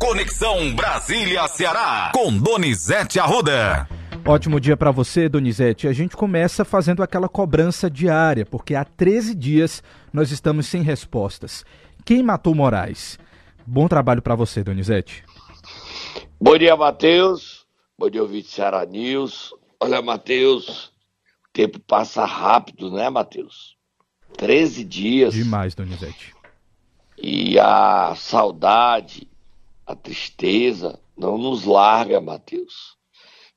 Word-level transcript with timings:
Conexão 0.00 0.74
Brasília-Ceará, 0.74 2.10
com 2.14 2.34
Donizete 2.38 3.20
Arruda. 3.20 3.86
Ótimo 4.26 4.58
dia 4.58 4.74
para 4.74 4.90
você, 4.90 5.28
Donizete. 5.28 5.86
A 5.86 5.92
gente 5.92 6.16
começa 6.16 6.64
fazendo 6.64 7.02
aquela 7.02 7.28
cobrança 7.28 7.90
diária, 7.90 8.46
porque 8.46 8.74
há 8.74 8.82
13 8.82 9.34
dias 9.34 9.82
nós 10.10 10.30
estamos 10.30 10.66
sem 10.66 10.80
respostas. 10.80 11.66
Quem 12.02 12.22
matou 12.22 12.54
Moraes? 12.54 13.18
Bom 13.66 13.86
trabalho 13.88 14.22
para 14.22 14.34
você, 14.34 14.64
Donizete. 14.64 15.22
Bom 16.40 16.56
dia, 16.56 16.74
Matheus. 16.74 17.66
Bom 17.98 18.08
dia, 18.08 18.22
ouvinte 18.22 18.48
Ceará 18.48 18.86
News. 18.86 19.52
Olha, 19.78 20.00
Matheus, 20.00 20.86
o 20.86 21.52
tempo 21.52 21.78
passa 21.78 22.24
rápido, 22.24 22.90
né, 22.90 23.10
Matheus? 23.10 23.76
13 24.38 24.82
dias. 24.82 25.34
Demais, 25.34 25.74
Donizete. 25.74 26.34
E 27.22 27.58
a 27.58 28.14
saudade, 28.16 29.29
a 29.90 29.96
tristeza 29.96 31.02
não 31.16 31.36
nos 31.36 31.64
larga, 31.64 32.20
Matheus. 32.20 32.96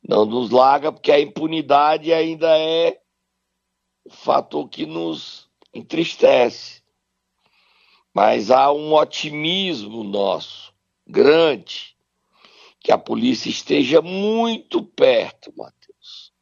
Não 0.02 0.26
nos 0.26 0.50
larga 0.50 0.92
porque 0.92 1.12
a 1.12 1.20
impunidade 1.20 2.12
ainda 2.12 2.58
é 2.58 3.00
o 4.04 4.10
fator 4.10 4.68
que 4.68 4.86
nos 4.86 5.48
entristece. 5.74 6.82
Mas 8.14 8.50
há 8.52 8.72
um 8.72 8.94
otimismo 8.94 10.04
nosso 10.04 10.74
grande 11.06 11.96
que 12.80 12.92
a 12.92 12.98
polícia 12.98 13.50
esteja 13.50 14.02
muito 14.02 14.84
perto, 14.84 15.54
Matheus, 15.56 16.34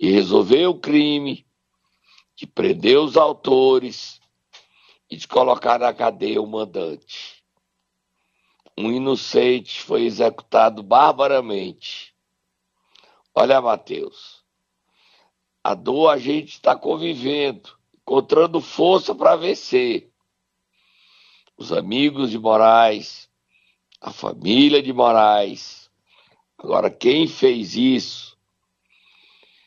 e 0.00 0.10
resolver 0.10 0.66
o 0.66 0.80
crime, 0.80 1.46
de 2.34 2.46
prender 2.46 2.98
os 2.98 3.16
autores 3.16 4.20
e 5.10 5.16
de 5.16 5.28
colocar 5.28 5.78
na 5.78 5.92
cadeia 5.92 6.40
o 6.40 6.46
mandante. 6.46 7.37
Um 8.80 8.92
inocente 8.92 9.82
foi 9.82 10.04
executado 10.04 10.84
barbaramente. 10.84 12.14
Olha, 13.34 13.60
Mateus, 13.60 14.44
a 15.64 15.74
dor 15.74 16.10
a 16.10 16.16
gente 16.16 16.50
está 16.50 16.76
convivendo, 16.76 17.76
encontrando 18.00 18.60
força 18.60 19.16
para 19.16 19.34
vencer. 19.34 20.12
Os 21.56 21.72
amigos 21.72 22.30
de 22.30 22.38
Moraes, 22.38 23.28
a 24.00 24.12
família 24.12 24.80
de 24.80 24.92
Moraes. 24.92 25.90
Agora, 26.56 26.88
quem 26.88 27.26
fez 27.26 27.74
isso 27.74 28.38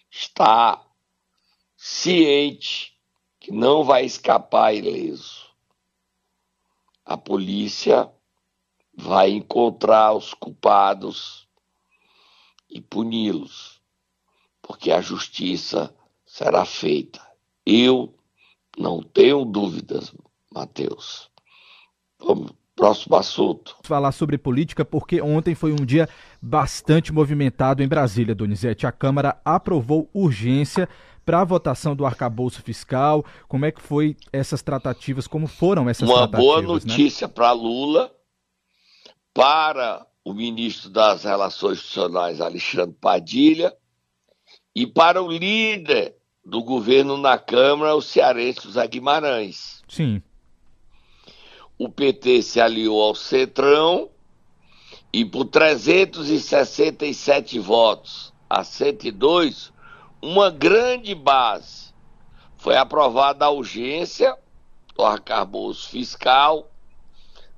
está 0.09 0.81
ciente 1.75 2.97
que 3.41 3.52
não 3.52 3.83
vai 3.83 4.05
escapar 4.05 4.73
ileso. 4.73 5.52
A 7.03 7.17
polícia 7.17 8.09
vai 8.94 9.31
encontrar 9.31 10.14
os 10.14 10.34
culpados 10.34 11.47
e 12.70 12.80
puni-los, 12.81 13.81
porque 14.61 14.92
a 14.92 15.02
justiça 15.02 15.94
será 16.25 16.66
feita. 16.66 17.22
Eu 17.66 18.14
não 18.78 19.02
tenho 19.02 19.44
dúvidas, 19.45 20.14
Mateus. 20.53 21.30
Vamos, 22.19 22.52
próximo 22.75 23.16
assunto. 23.16 23.78
Falar 23.84 24.12
sobre 24.12 24.38
política, 24.38 24.86
porque 24.86 25.22
ontem 25.22 25.53
foi 25.53 25.72
um 25.72 25.86
dia 25.86 26.08
bastante 26.42 27.12
movimentado 27.12 27.84
em 27.84 27.88
Brasília, 27.88 28.36
Donizete. 28.36 28.88
A 28.88 28.92
Câmara 28.92 29.39
aprovou 29.44 30.09
urgência 30.14 30.88
para 31.25 31.42
a 31.42 31.45
votação 31.45 31.95
do 31.95 32.06
arcabouço 32.06 32.62
fiscal? 32.62 33.23
Como 33.47 33.66
é 33.66 33.72
que 33.72 33.81
foi 33.81 34.16
essas 34.31 34.62
tratativas? 34.62 35.28
Como 35.28 35.47
foram 35.47 35.89
essas 35.89 36.08
Uma 36.08 36.28
tratativas? 36.28 36.45
Uma 36.45 36.62
boa 36.62 36.62
né? 36.62 36.67
notícia 36.67 37.28
né? 37.28 37.34
para 37.34 37.52
Lula, 37.52 38.12
para 39.33 40.05
o 40.23 40.33
ministro 40.33 40.89
das 40.89 41.23
Relações 41.23 41.79
Institucionais, 41.79 42.41
Alexandre 42.41 42.95
Padilha, 42.99 43.75
e 44.75 44.85
para 44.85 45.21
o 45.21 45.31
líder 45.31 46.15
do 46.43 46.63
governo 46.63 47.17
na 47.17 47.38
Câmara, 47.38 47.95
o 47.95 48.01
cearense 48.01 48.63
José 48.63 48.88
Guimarães. 48.88 49.83
Sim. 49.88 50.22
O 51.78 51.88
PT 51.89 52.41
se 52.41 52.61
aliou 52.61 53.01
ao 53.01 53.16
Centrão 53.16 54.09
e 55.11 55.25
por 55.25 55.45
367 55.45 57.59
votos 57.59 58.31
a 58.50 58.63
102, 58.63 59.73
uma 60.22 60.50
grande 60.50 61.13
base. 61.16 61.91
Foi 62.57 62.77
aprovada 62.77 63.45
a 63.45 63.50
urgência 63.50 64.38
do 64.95 65.03
arcabouço 65.03 65.89
fiscal, 65.89 66.69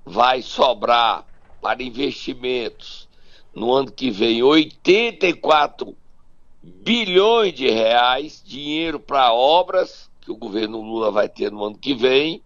vai 0.05 0.41
sobrar 0.41 1.25
para 1.63 1.81
investimentos 1.81 3.07
no 3.55 3.71
ano 3.71 3.89
que 3.89 4.11
vem 4.11 4.43
84 4.43 5.95
bilhões 6.61 7.53
de 7.53 7.69
reais, 7.69 8.43
dinheiro 8.45 8.99
para 8.99 9.31
obras 9.31 10.11
que 10.19 10.29
o 10.29 10.35
governo 10.35 10.81
Lula 10.81 11.09
vai 11.09 11.29
ter 11.29 11.49
no 11.49 11.63
ano 11.63 11.77
que 11.77 11.93
vem. 11.93 12.43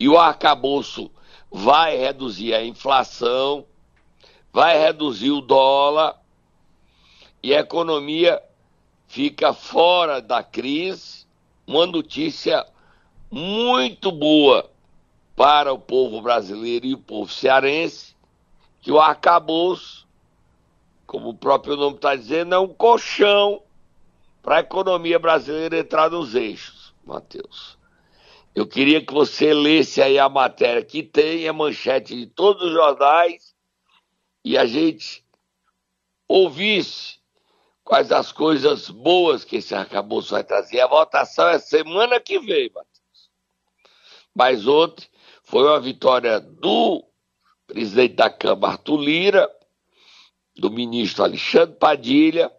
E 0.00 0.08
o 0.08 0.16
arcabouço 0.16 1.10
vai 1.50 1.98
reduzir 1.98 2.54
a 2.54 2.64
inflação, 2.64 3.66
vai 4.50 4.78
reduzir 4.78 5.30
o 5.30 5.42
dólar 5.42 6.18
e 7.42 7.54
a 7.54 7.60
economia 7.60 8.42
fica 9.06 9.52
fora 9.52 10.22
da 10.22 10.42
crise. 10.42 11.26
Uma 11.66 11.86
notícia 11.86 12.66
muito 13.30 14.10
boa 14.10 14.70
para 15.36 15.70
o 15.70 15.78
povo 15.78 16.22
brasileiro 16.22 16.86
e 16.86 16.94
o 16.94 16.98
povo 16.98 17.30
cearense, 17.30 18.16
que 18.80 18.90
o 18.90 18.98
arcabouço, 18.98 20.08
como 21.06 21.28
o 21.28 21.36
próprio 21.36 21.76
nome 21.76 21.96
está 21.96 22.16
dizendo, 22.16 22.54
é 22.54 22.58
um 22.58 22.72
colchão 22.72 23.62
para 24.42 24.56
a 24.56 24.60
economia 24.60 25.18
brasileira 25.18 25.78
entrar 25.78 26.10
nos 26.10 26.34
eixos, 26.34 26.94
Matheus. 27.04 27.76
Eu 28.54 28.66
queria 28.66 29.04
que 29.04 29.12
você 29.12 29.52
lesse 29.52 30.00
aí 30.00 30.18
a 30.18 30.28
matéria 30.30 30.82
que 30.82 31.02
tem, 31.02 31.46
a 31.46 31.52
manchete 31.52 32.16
de 32.16 32.26
todos 32.26 32.62
os 32.62 32.72
jornais, 32.72 33.54
e 34.42 34.56
a 34.56 34.64
gente 34.64 35.22
ouvisse 36.26 37.18
quais 37.84 38.10
as 38.10 38.32
coisas 38.32 38.88
boas 38.88 39.44
que 39.44 39.56
esse 39.56 39.74
arcabouço 39.74 40.30
vai 40.30 40.42
trazer. 40.42 40.80
A 40.80 40.86
votação 40.86 41.48
é 41.48 41.58
semana 41.58 42.18
que 42.18 42.38
vem, 42.38 42.70
Matheus. 42.70 43.30
Mas 44.34 44.66
ontem 44.66 45.06
foi 45.46 45.62
uma 45.62 45.80
vitória 45.80 46.40
do 46.40 47.04
presidente 47.68 48.16
da 48.16 48.28
Câmara, 48.28 48.72
Arthur 48.72 49.00
Lira, 49.00 49.48
do 50.56 50.70
ministro 50.70 51.22
Alexandre 51.22 51.76
Padilha 51.76 52.50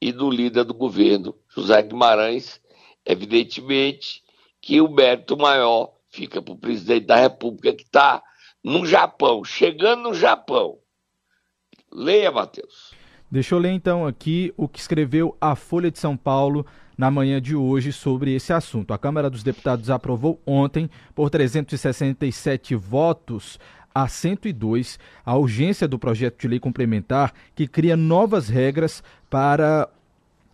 e 0.00 0.10
do 0.10 0.28
líder 0.28 0.64
do 0.64 0.74
governo, 0.74 1.34
José 1.48 1.80
Guimarães. 1.80 2.60
Evidentemente 3.06 4.24
que 4.60 4.80
o 4.80 4.90
mérito 4.90 5.36
maior 5.36 5.94
fica 6.10 6.42
para 6.42 6.54
o 6.54 6.58
presidente 6.58 7.06
da 7.06 7.16
República, 7.16 7.72
que 7.72 7.84
está 7.84 8.20
no 8.64 8.84
Japão, 8.84 9.44
chegando 9.44 10.02
no 10.02 10.14
Japão. 10.14 10.78
Leia, 11.92 12.32
Matheus. 12.32 12.92
Deixa 13.30 13.54
eu 13.54 13.60
ler 13.60 13.70
então 13.70 14.04
aqui 14.04 14.52
o 14.56 14.66
que 14.66 14.80
escreveu 14.80 15.36
a 15.40 15.54
Folha 15.54 15.90
de 15.90 16.00
São 16.00 16.16
Paulo 16.16 16.66
na 16.98 17.12
manhã 17.12 17.40
de 17.40 17.54
hoje 17.54 17.92
sobre 17.92 18.34
esse 18.34 18.52
assunto. 18.52 18.92
A 18.92 18.98
Câmara 18.98 19.30
dos 19.30 19.44
Deputados 19.44 19.88
aprovou 19.88 20.40
ontem, 20.44 20.90
por 21.14 21.30
367 21.30 22.74
votos 22.74 23.60
a 23.94 24.08
102, 24.08 24.98
a 25.24 25.36
urgência 25.36 25.86
do 25.86 25.98
projeto 25.98 26.40
de 26.40 26.48
lei 26.48 26.58
complementar 26.58 27.32
que 27.54 27.68
cria 27.68 27.96
novas 27.96 28.48
regras 28.48 29.02
para 29.30 29.88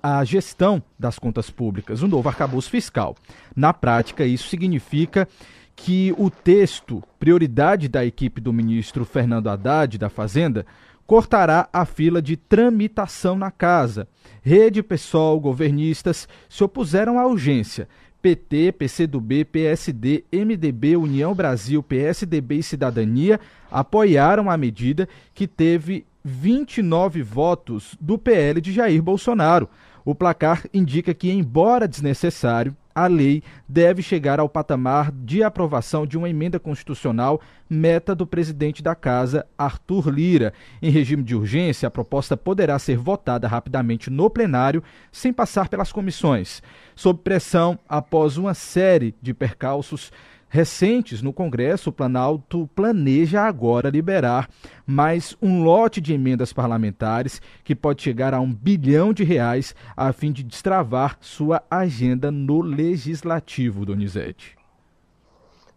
a 0.02 0.22
gestão 0.22 0.82
das 0.98 1.18
contas 1.18 1.48
públicas, 1.48 2.02
um 2.02 2.08
novo 2.08 2.28
arcabouço 2.28 2.68
fiscal. 2.68 3.16
Na 3.56 3.72
prática, 3.72 4.26
isso 4.26 4.48
significa 4.48 5.26
que 5.74 6.14
o 6.18 6.30
texto, 6.30 7.02
prioridade 7.18 7.88
da 7.88 8.04
equipe 8.04 8.40
do 8.40 8.52
ministro 8.52 9.04
Fernando 9.04 9.48
Haddad 9.48 9.98
da 9.98 10.10
Fazenda, 10.10 10.66
cortará 11.06 11.68
a 11.72 11.84
fila 11.84 12.20
de 12.20 12.36
tramitação 12.36 13.36
na 13.36 13.50
casa. 13.50 14.08
Rede, 14.42 14.82
PSOL, 14.82 15.40
governistas 15.40 16.28
se 16.48 16.62
opuseram 16.64 17.18
à 17.18 17.26
urgência. 17.26 17.88
PT, 18.20 18.72
PCdoB, 18.72 19.44
PSD, 19.44 20.24
MDB, 20.32 20.96
União 20.96 21.34
Brasil, 21.34 21.82
PSDB 21.82 22.56
e 22.56 22.62
Cidadania 22.62 23.38
apoiaram 23.70 24.50
a 24.50 24.56
medida 24.56 25.06
que 25.34 25.46
teve 25.46 26.06
29 26.24 27.22
votos 27.22 27.94
do 28.00 28.16
PL 28.16 28.62
de 28.62 28.72
Jair 28.72 29.02
Bolsonaro. 29.02 29.68
O 30.06 30.14
placar 30.14 30.64
indica 30.72 31.12
que, 31.12 31.30
embora 31.30 31.86
desnecessário, 31.86 32.74
a 32.94 33.06
lei 33.06 33.42
deve 33.68 34.02
chegar 34.02 34.38
ao 34.38 34.48
patamar 34.48 35.10
de 35.10 35.42
aprovação 35.42 36.06
de 36.06 36.16
uma 36.16 36.28
emenda 36.30 36.60
constitucional, 36.60 37.40
meta 37.68 38.14
do 38.14 38.26
presidente 38.26 38.82
da 38.82 38.94
Casa, 38.94 39.46
Arthur 39.58 40.10
Lira. 40.10 40.52
Em 40.80 40.90
regime 40.90 41.22
de 41.22 41.34
urgência, 41.34 41.86
a 41.88 41.90
proposta 41.90 42.36
poderá 42.36 42.78
ser 42.78 42.96
votada 42.96 43.48
rapidamente 43.48 44.10
no 44.10 44.30
plenário, 44.30 44.82
sem 45.10 45.32
passar 45.32 45.68
pelas 45.68 45.90
comissões. 45.90 46.62
Sob 46.94 47.20
pressão, 47.22 47.78
após 47.88 48.36
uma 48.36 48.54
série 48.54 49.14
de 49.20 49.34
percalços, 49.34 50.12
recentes 50.54 51.20
no 51.20 51.32
Congresso, 51.32 51.90
o 51.90 51.92
Planalto 51.92 52.70
planeja 52.76 53.42
agora 53.42 53.90
liberar 53.90 54.48
mais 54.86 55.36
um 55.42 55.64
lote 55.64 56.00
de 56.00 56.14
emendas 56.14 56.52
parlamentares 56.52 57.42
que 57.64 57.74
pode 57.74 58.02
chegar 58.02 58.32
a 58.32 58.38
um 58.38 58.54
bilhão 58.54 59.12
de 59.12 59.24
reais 59.24 59.74
a 59.96 60.12
fim 60.12 60.30
de 60.30 60.44
destravar 60.44 61.18
sua 61.20 61.60
agenda 61.68 62.30
no 62.30 62.60
Legislativo, 62.60 63.84
Donizete. 63.84 64.56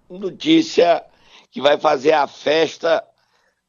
Notícia 0.07 1.03
que 1.49 1.59
vai 1.59 1.79
fazer 1.79 2.11
a 2.11 2.27
festa 2.27 3.03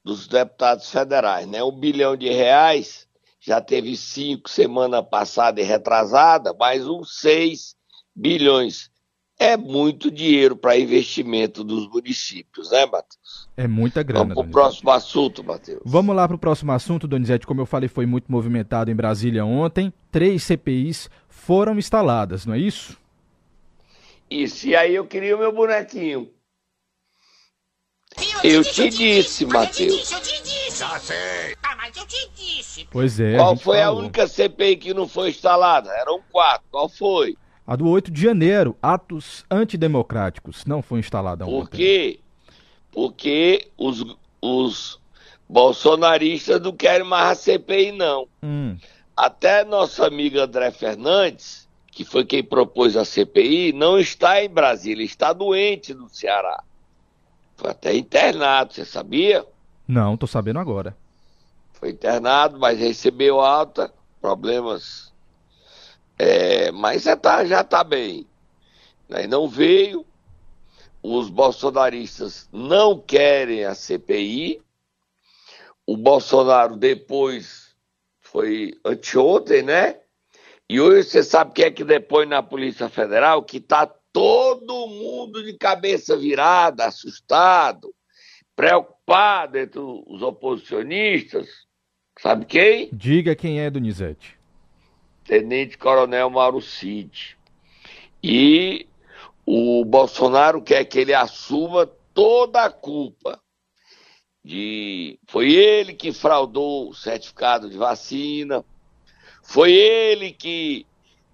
dos 0.05 0.29
deputados 0.29 0.91
federais, 0.91 1.47
né? 1.47 1.65
Um 1.65 1.73
bilhão 1.73 2.19
de 2.19 2.29
reais, 2.29 3.09
já 3.41 3.63
teve 3.63 3.97
cinco 3.97 4.51
semana 4.51 5.03
passada 5.03 5.59
e 5.59 5.65
retrasada, 5.65 6.53
mais 6.53 6.87
uns 6.87 7.19
seis 7.19 7.75
bilhões. 8.15 8.91
É 9.41 9.57
muito 9.57 10.11
dinheiro 10.11 10.57
para 10.57 10.77
investimento 10.77 11.63
dos 11.63 11.89
municípios, 11.89 12.73
né, 12.73 12.85
Matheus? 12.87 13.49
É 13.57 13.69
muita 13.69 14.03
grana. 14.03 14.35
Vamos 14.35 14.35
para 14.35 14.49
o 14.49 14.51
próximo 14.51 14.91
assunto, 14.91 15.45
Matheus. 15.45 15.81
Vamos 15.85 16.17
lá 16.17 16.27
para 16.27 16.35
o 16.35 16.39
próximo 16.39 16.73
assunto, 16.73 17.07
Donizete. 17.07 17.47
Como 17.47 17.61
eu 17.61 17.67
falei, 17.67 17.89
foi 17.89 18.05
muito 18.05 18.31
movimentado 18.33 18.91
em 18.91 18.97
Brasília 18.97 19.45
ontem. 19.45 19.93
Três 20.11 20.43
CPIs 20.43 21.09
foram 21.29 21.79
instaladas, 21.79 22.45
não 22.45 22.55
é 22.55 22.59
isso? 22.59 22.99
Isso, 24.29 24.67
e 24.67 24.75
aí 24.75 24.95
eu 24.95 25.07
queria 25.07 25.37
o 25.37 25.39
meu 25.39 25.53
bonequinho. 25.53 26.29
Eu 28.43 28.65
te 28.65 28.89
disse, 28.89 29.47
Matheus. 29.47 30.11
Eu 30.11 30.21
te 30.21 30.43
disse. 30.43 30.79
Já 30.79 30.99
sei. 30.99 31.57
Ah, 31.63 31.77
mas 31.77 31.97
eu 31.97 32.07
te 32.07 32.31
disse. 32.35 32.89
Pois 32.91 33.21
é. 33.21 33.37
Qual 33.37 33.57
foi 33.57 33.79
falou. 33.79 33.99
a 33.99 34.03
única 34.03 34.27
CPI 34.27 34.77
que 34.77 34.95
não 34.95 35.09
foi 35.09 35.31
instalada? 35.31 35.91
Eram 35.91 36.21
quatro. 36.31 36.67
Qual 36.71 36.89
foi? 36.89 37.37
A 37.69 37.77
do 37.77 37.87
8 37.87 38.11
de 38.11 38.23
janeiro, 38.23 38.75
atos 38.81 39.45
antidemocráticos, 39.51 40.65
não 40.65 40.81
foi 40.81 41.01
instalada 41.01 41.45
ontem. 41.45 41.59
Por 41.59 41.69
quê? 41.69 42.21
Porque 42.91 43.69
os, 43.77 44.17
os 44.41 44.99
bolsonaristas 45.47 46.63
não 46.63 46.73
querem 46.73 47.07
mais 47.07 47.33
a 47.33 47.35
CPI, 47.35 47.93
não. 47.93 48.27
Hum. 48.43 48.79
Até 49.15 49.67
nossa 49.67 50.07
amiga 50.07 50.45
André 50.45 50.71
Fernandes, 50.71 51.69
que 51.93 52.07
foi 52.07 52.25
quem 52.25 52.43
propôs 52.43 52.97
a 52.97 53.05
CPI, 53.05 53.75
não 53.75 53.99
está 53.99 54.43
em 54.43 54.49
Brasília, 54.49 55.05
está 55.05 55.35
doente 55.35 55.93
no 55.93 56.09
Ceará. 56.09 56.65
Foi 57.55 57.69
até 57.69 57.95
internado, 57.95 58.73
você 58.73 58.87
sabia? 58.87 59.45
Não, 59.87 60.17
tô 60.17 60.27
sabendo 60.27 60.59
agora. 60.59 60.97
Foi 61.75 61.91
internado, 61.91 62.59
mas 62.59 62.79
recebeu 62.79 63.43
alta, 63.43 63.93
problemas 64.23 65.08
é, 66.19 66.73
mas 66.73 67.03
já 67.03 67.15
está 67.15 67.45
já 67.45 67.63
tá 67.63 67.85
bem. 67.85 68.27
Né? 69.09 69.27
Não 69.27 69.49
veio, 69.49 70.05
os 71.03 71.31
bolsonaristas 71.31 72.49
não 72.53 72.99
querem 72.99 73.65
a 73.65 73.75
CPI. 73.75 74.61
O 75.87 75.97
Bolsonaro 75.97 76.77
depois 76.77 77.75
foi 78.21 78.75
anteontem, 78.85 79.63
né? 79.63 80.01
E 80.69 80.79
hoje 80.81 81.09
você 81.09 81.23
sabe 81.23 81.55
quem 81.55 81.65
é 81.65 81.71
que 81.71 81.83
depois 81.83 82.29
na 82.29 82.43
Polícia 82.43 82.91
Federal? 82.91 83.43
Que 83.43 83.57
está 83.57 83.87
todo 84.13 84.87
mundo 84.87 85.43
de 85.43 85.55
cabeça 85.55 86.15
virada, 86.15 86.85
assustado, 86.85 87.95
preocupado 88.55 89.57
entre 89.57 89.81
os 89.81 90.21
oposicionistas. 90.21 91.49
Sabe 92.21 92.45
quem? 92.45 92.91
Diga 92.93 93.35
quem 93.35 93.61
é, 93.61 93.71
Donizete. 93.71 94.38
Tenente 95.29 95.77
Coronel 95.77 96.31
Mauro 96.31 96.63
Cid. 96.63 97.37
E 98.25 98.89
o 99.45 99.85
Bolsonaro 99.85 100.63
quer 100.63 100.87
que 100.87 101.01
ele 101.01 101.13
assuma 101.13 101.87
toda 102.15 102.65
a 102.65 102.71
culpa. 102.71 103.39
De... 104.43 105.19
Foi 105.29 105.53
ele 105.53 105.93
que 105.93 106.15
fraudou 106.15 106.89
o 106.89 106.95
certificado 106.95 107.69
de 107.69 107.77
vacina, 107.77 108.65
foi 109.43 109.73
ele 109.73 110.33
que 110.33 110.87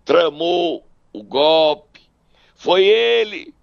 tramou 0.05 0.85
o 1.13 1.23
golpe, 1.23 2.01
foi 2.57 2.85
ele 2.87 3.55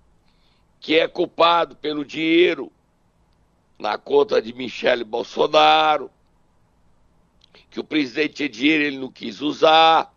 que 0.80 0.98
é 0.98 1.10
culpado 1.10 1.76
pelo 1.76 2.06
dinheiro 2.06 2.72
na 3.78 3.98
conta 3.98 4.42
de 4.42 4.54
Michele 4.54 5.04
Bolsonaro, 5.04 6.10
que 7.70 7.82
o 7.82 7.84
presidente 7.84 8.36
tinha 8.36 8.50
dinheiro 8.50 8.84
ele 8.86 8.98
não 8.98 9.12
quis 9.12 9.42
usar. 9.42 10.11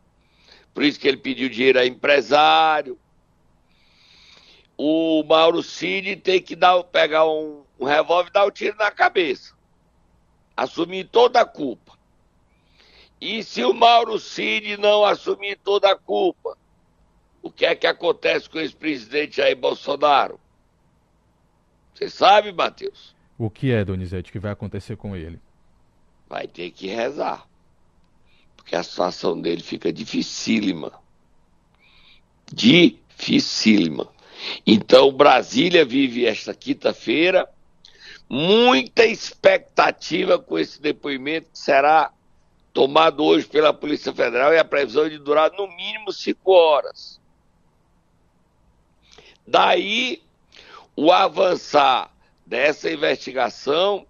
Por 0.75 0.83
isso 0.83 0.99
que 0.99 1.07
ele 1.07 1.17
pediu 1.17 1.49
dinheiro 1.49 1.79
a 1.79 1.87
empresário. 1.87 2.99
O 4.77 5.23
Mauro 5.23 5.63
Cid 5.63 6.17
tem 6.17 6.43
que 6.43 6.57
dar, 6.57 6.83
pegar 6.83 7.25
um, 7.27 7.63
um 7.79 7.85
revólver 7.85 8.31
e 8.31 8.33
dar 8.33 8.45
o 8.45 8.49
um 8.49 8.51
tiro 8.51 8.77
na 8.77 8.91
cabeça. 8.91 9.55
Assumir 10.57 11.05
toda 11.05 11.41
a 11.41 11.45
culpa. 11.45 11.97
E 13.21 13.45
se 13.45 13.65
o 13.65 13.73
Mauro 13.73 14.19
Cid 14.19 14.77
não 14.77 15.05
assumir 15.05 15.57
toda 15.63 15.93
a 15.93 15.97
culpa, 15.97 16.59
o 17.41 17.51
que 17.51 17.65
é 17.65 17.77
que 17.77 17.87
acontece 17.87 18.51
com 18.51 18.59
esse 18.59 18.75
presidente 18.75 19.41
aí, 19.41 19.55
Bolsonaro? 19.55 20.41
Você 21.95 22.11
sabe, 22.11 22.53
Matheus? 22.53 23.15
O 23.39 23.49
que 23.49 23.71
é, 23.71 23.85
Donizete, 23.85 24.33
que 24.33 24.41
vai 24.41 24.51
acontecer 24.51 24.97
com 24.97 25.15
ele? 25.15 25.41
Vai 26.29 26.49
ter 26.49 26.73
que 26.73 26.89
rezar 26.89 27.47
porque 28.65 28.75
a 28.75 28.83
situação 28.83 29.39
dele 29.39 29.63
fica 29.63 29.93
dificílima. 29.93 30.91
Dificílima. 32.51 34.09
Então, 34.67 35.13
Brasília 35.13 35.85
vive 35.85 36.25
esta 36.25 36.55
quinta-feira 36.55 37.49
muita 38.29 39.05
expectativa 39.05 40.39
com 40.39 40.59
esse 40.59 40.81
depoimento 40.81 41.51
que 41.53 41.59
será 41.59 42.11
tomado 42.73 43.23
hoje 43.23 43.47
pela 43.47 43.73
Polícia 43.73 44.13
Federal 44.15 44.53
e 44.53 44.59
a 44.59 44.65
previsão 44.65 45.09
de 45.09 45.19
durar 45.19 45.53
no 45.53 45.69
mínimo 45.69 46.11
cinco 46.11 46.53
horas. 46.53 47.21
Daí, 49.47 50.23
o 50.97 51.13
avançar 51.13 52.11
dessa 52.47 52.91
investigação 52.91 54.07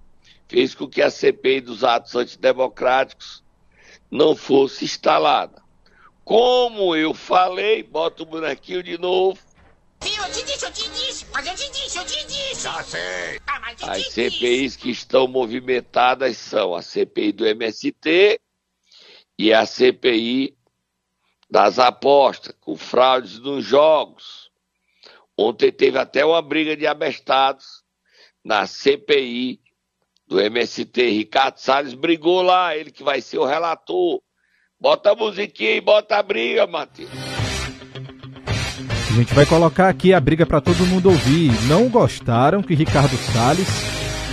fez 0.49 0.77
com 0.77 0.89
que 0.89 1.03
a 1.03 1.11
CPI 1.11 1.61
dos 1.61 1.83
atos 1.83 2.15
antidemocráticos 2.15 3.44
não 4.15 4.37
fosse 4.37 4.85
instalada. 4.85 5.61
Como 6.25 6.95
eu 6.95 7.13
falei, 7.13 7.83
bota 7.83 8.23
o 8.23 8.27
bonequinho 8.27 8.81
de 8.81 8.97
novo. 8.97 9.37
Sim, 10.05 10.17
eu 10.17 10.31
te 10.31 10.45
disse, 10.45 10.65
eu 10.65 10.71
te 10.73 10.89
disse, 10.91 11.27
mas 11.33 11.47
eu 11.49 11.55
te 11.57 11.73
disse, 11.73 11.99
eu 11.99 12.07
te 12.07 12.27
disse. 12.27 12.63
Já 12.63 12.83
sei. 12.85 13.41
Ah, 13.45 13.91
As 13.91 14.07
CPIs 14.07 14.77
que 14.77 14.91
estão 14.91 15.27
movimentadas 15.27 16.39
são 16.39 16.77
a 16.77 16.81
CPI 16.81 17.33
do 17.33 17.45
MST 17.45 18.41
e 19.37 19.53
a 19.53 19.67
CPI 19.67 20.57
das 21.51 21.81
apostas, 21.81 22.55
com 22.61 22.77
fraudes 22.77 23.41
nos 23.41 23.65
jogos. 23.65 24.49
Ontem 25.37 25.73
teve 25.73 25.99
até 25.99 26.25
uma 26.25 26.41
briga 26.41 26.77
de 26.77 26.87
abestados 26.87 27.83
na 28.45 28.65
CPI 28.65 29.64
do 30.27 30.41
MST, 30.41 31.11
Ricardo 31.11 31.59
Salles, 31.59 31.95
brigou 31.95 32.43
lá, 32.43 32.77
ele 32.77 32.91
que 32.91 33.03
vai 33.03 33.21
ser 33.21 33.39
o 33.39 33.45
relator. 33.45 34.21
Bota 34.81 35.13
a 35.13 35.15
musiquinha 35.15 35.77
e 35.77 35.81
bota 35.81 36.17
a 36.17 36.23
briga, 36.23 36.67
Matheus. 36.67 37.11
A 39.11 39.17
gente 39.17 39.33
vai 39.33 39.47
colocar 39.47 39.89
aqui 39.89 40.13
a 40.13 40.21
briga 40.21 40.45
para 40.45 40.61
todo 40.61 40.87
mundo 40.87 41.09
ouvir. 41.09 41.53
Não 41.69 41.89
gostaram 41.89 42.63
que 42.63 42.75
Ricardo 42.75 43.17
Salles 43.17 43.69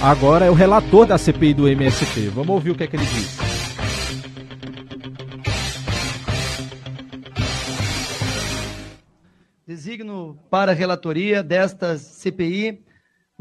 agora 0.01 0.45
é 0.45 0.49
o 0.49 0.55
relator 0.55 1.05
da 1.05 1.17
CPI 1.17 1.53
do 1.53 1.67
MST. 1.67 2.29
Vamos 2.29 2.49
ouvir 2.49 2.71
o 2.71 2.75
que 2.75 2.83
é 2.83 2.87
que 2.87 2.95
ele 2.95 3.05
diz. 3.05 3.37
Designo 9.67 10.37
para 10.49 10.71
a 10.71 10.75
relatoria 10.75 11.43
desta 11.43 11.97
CPI 11.97 12.83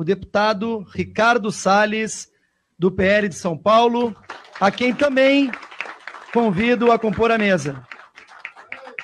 o 0.00 0.04
deputado 0.04 0.82
Ricardo 0.94 1.52
Salles, 1.52 2.30
do 2.80 2.90
PL 2.90 3.28
de 3.28 3.34
São 3.34 3.58
Paulo, 3.58 4.16
a 4.58 4.70
quem 4.70 4.94
também 4.94 5.50
convido 6.32 6.90
a 6.90 6.98
compor 6.98 7.30
a 7.30 7.36
mesa. 7.36 7.86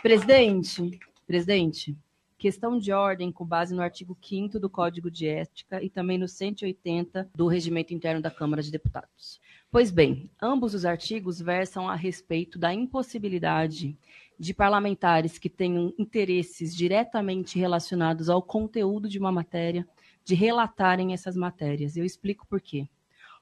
Presidente, 0.01 0.99
presidente, 1.27 1.95
questão 2.39 2.79
de 2.79 2.91
ordem 2.91 3.31
com 3.31 3.45
base 3.45 3.75
no 3.75 3.83
artigo 3.83 4.17
5 4.19 4.59
do 4.59 4.71
Código 4.71 5.11
de 5.11 5.29
Ética 5.29 5.83
e 5.83 5.91
também 5.91 6.17
no 6.17 6.27
180 6.27 7.29
do 7.35 7.47
Regimento 7.47 7.93
Interno 7.93 8.23
da 8.23 8.31
Câmara 8.31 8.63
de 8.63 8.71
Deputados. 8.71 9.39
Pois 9.71 9.91
bem, 9.91 10.31
ambos 10.41 10.73
os 10.73 10.87
artigos 10.87 11.39
versam 11.39 11.87
a 11.87 11.95
respeito 11.95 12.59
da 12.59 12.73
impossibilidade 12.73 13.95
de 14.39 14.55
parlamentares 14.55 15.37
que 15.37 15.51
tenham 15.51 15.93
interesses 15.99 16.75
diretamente 16.75 17.59
relacionados 17.59 18.31
ao 18.31 18.41
conteúdo 18.41 19.07
de 19.07 19.19
uma 19.19 19.31
matéria 19.31 19.87
de 20.25 20.35
relatarem 20.35 21.13
essas 21.13 21.37
matérias. 21.37 21.95
Eu 21.95 22.07
explico 22.07 22.47
por 22.47 22.59
quê 22.59 22.89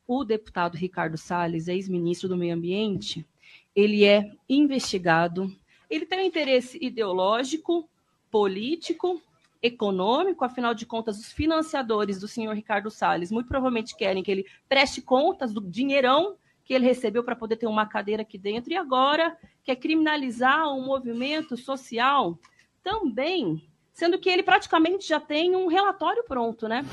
o 0.06 0.24
deputado 0.24 0.76
Ricardo 0.76 1.16
Salles, 1.16 1.68
ex-ministro 1.68 2.28
do 2.28 2.36
Meio 2.36 2.54
Ambiente, 2.54 3.26
ele 3.74 4.04
é 4.04 4.30
investigado, 4.48 5.50
ele 5.88 6.06
tem 6.06 6.20
um 6.20 6.26
interesse 6.26 6.78
ideológico, 6.80 7.88
político 8.30 9.20
econômico, 9.62 10.44
afinal 10.44 10.74
de 10.74 10.84
contas, 10.84 11.18
os 11.18 11.32
financiadores 11.32 12.20
do 12.20 12.28
senhor 12.28 12.54
Ricardo 12.54 12.90
Salles 12.90 13.32
muito 13.32 13.48
provavelmente 13.48 13.96
querem 13.96 14.22
que 14.22 14.30
ele 14.30 14.46
preste 14.68 15.00
contas 15.00 15.52
do 15.52 15.60
dinheirão 15.60 16.36
que 16.64 16.74
ele 16.74 16.86
recebeu 16.86 17.22
para 17.22 17.36
poder 17.36 17.56
ter 17.56 17.66
uma 17.66 17.86
cadeira 17.86 18.22
aqui 18.22 18.38
dentro, 18.38 18.72
e 18.72 18.76
agora 18.76 19.36
quer 19.62 19.76
criminalizar 19.76 20.66
um 20.72 20.84
movimento 20.84 21.56
social 21.56 22.38
também, 22.82 23.62
sendo 23.92 24.18
que 24.18 24.30
ele 24.30 24.42
praticamente 24.42 25.06
já 25.06 25.20
tem 25.20 25.54
um 25.54 25.66
relatório 25.66 26.24
pronto, 26.24 26.66
né? 26.66 26.84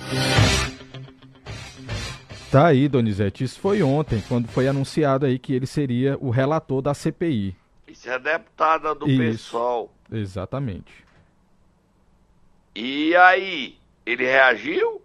Tá 2.52 2.68
aí, 2.68 2.90
Donizete. 2.90 3.46
Isso 3.46 3.58
foi 3.62 3.82
ontem, 3.82 4.22
quando 4.28 4.50
foi 4.50 4.68
anunciado 4.68 5.26
aí 5.26 5.40
que 5.40 5.54
ele 5.54 5.66
seria 5.66 6.18
o 6.20 6.30
relator 6.30 6.82
da 6.82 6.94
CPI. 6.94 7.56
Isso 7.88 8.10
é 8.10 8.20
deputada 8.20 8.94
do 8.94 9.10
Isso. 9.10 9.52
PSOL. 9.52 9.94
Exatamente. 10.12 10.92
E 12.76 13.16
aí, 13.16 13.78
ele 14.06 14.26
reagiu? 14.26 15.02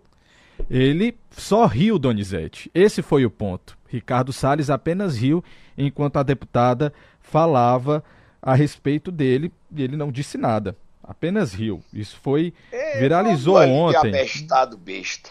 Ele 0.68 1.16
só 1.30 1.66
riu, 1.66 2.00
Donizete. 2.00 2.68
Esse 2.74 3.00
foi 3.00 3.24
o 3.24 3.30
ponto. 3.30 3.78
Ricardo 3.88 4.32
Salles 4.32 4.68
apenas 4.68 5.16
riu 5.16 5.44
enquanto 5.78 6.16
a 6.16 6.24
deputada 6.24 6.92
falava 7.20 8.02
a 8.42 8.54
respeito 8.56 9.12
dele 9.12 9.52
e 9.72 9.84
ele 9.84 9.96
não 9.96 10.10
disse 10.10 10.36
nada. 10.36 10.76
Apenas 11.00 11.52
riu. 11.52 11.80
Isso 11.92 12.18
foi. 12.20 12.52
É, 12.72 12.98
Viralizou 12.98 13.56
ontem. 13.58 14.08
abestado 14.08 14.76
besta. 14.76 15.30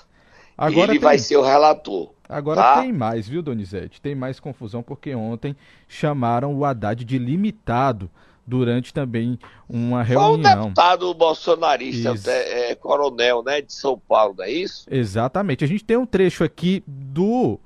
Agora 0.57 0.91
ele 0.91 0.99
tem, 0.99 1.07
vai 1.07 1.17
ser 1.17 1.37
o 1.37 1.41
relator. 1.41 2.11
agora 2.27 2.61
tá? 2.61 2.81
tem 2.81 2.93
mais, 2.93 3.27
viu, 3.27 3.41
Donizete? 3.41 4.01
Tem 4.01 4.15
mais 4.15 4.39
confusão 4.39 4.81
porque 4.81 5.13
ontem 5.13 5.55
chamaram 5.87 6.55
o 6.55 6.63
Haddad 6.63 7.03
de 7.03 7.17
limitado 7.17 8.09
durante 8.47 8.93
também 8.93 9.39
uma 9.67 10.05
Foi 10.05 10.15
um 10.15 10.19
reunião. 10.19 10.63
deputado 10.65 11.13
bolsonarista, 11.13 12.13
Isso. 12.13 12.29
é, 12.29 12.71
é, 12.71 12.75
coronel, 12.75 13.43
né, 13.43 13.61
de 13.61 13.73
São 13.73 13.97
Paulo, 13.97 14.35
não 14.37 14.45
é 14.45 14.51
isso? 14.51 14.85
Exatamente. 14.89 15.63
A 15.63 15.67
gente 15.67 15.83
tem 15.83 15.97
um 15.97 16.05
trecho 16.05 16.43
aqui 16.43 16.83
do, 16.87 17.59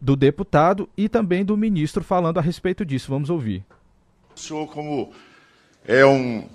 do 0.00 0.14
deputado 0.14 0.88
e 0.96 1.08
também 1.08 1.44
do 1.44 1.56
ministro 1.56 2.04
falando 2.04 2.38
a 2.38 2.42
respeito 2.42 2.84
disso. 2.84 3.10
Vamos 3.10 3.30
ouvir. 3.30 3.64
O 4.36 4.38
senhor, 4.38 4.66
como 4.68 5.10
é 5.86 6.04
um, 6.04 6.46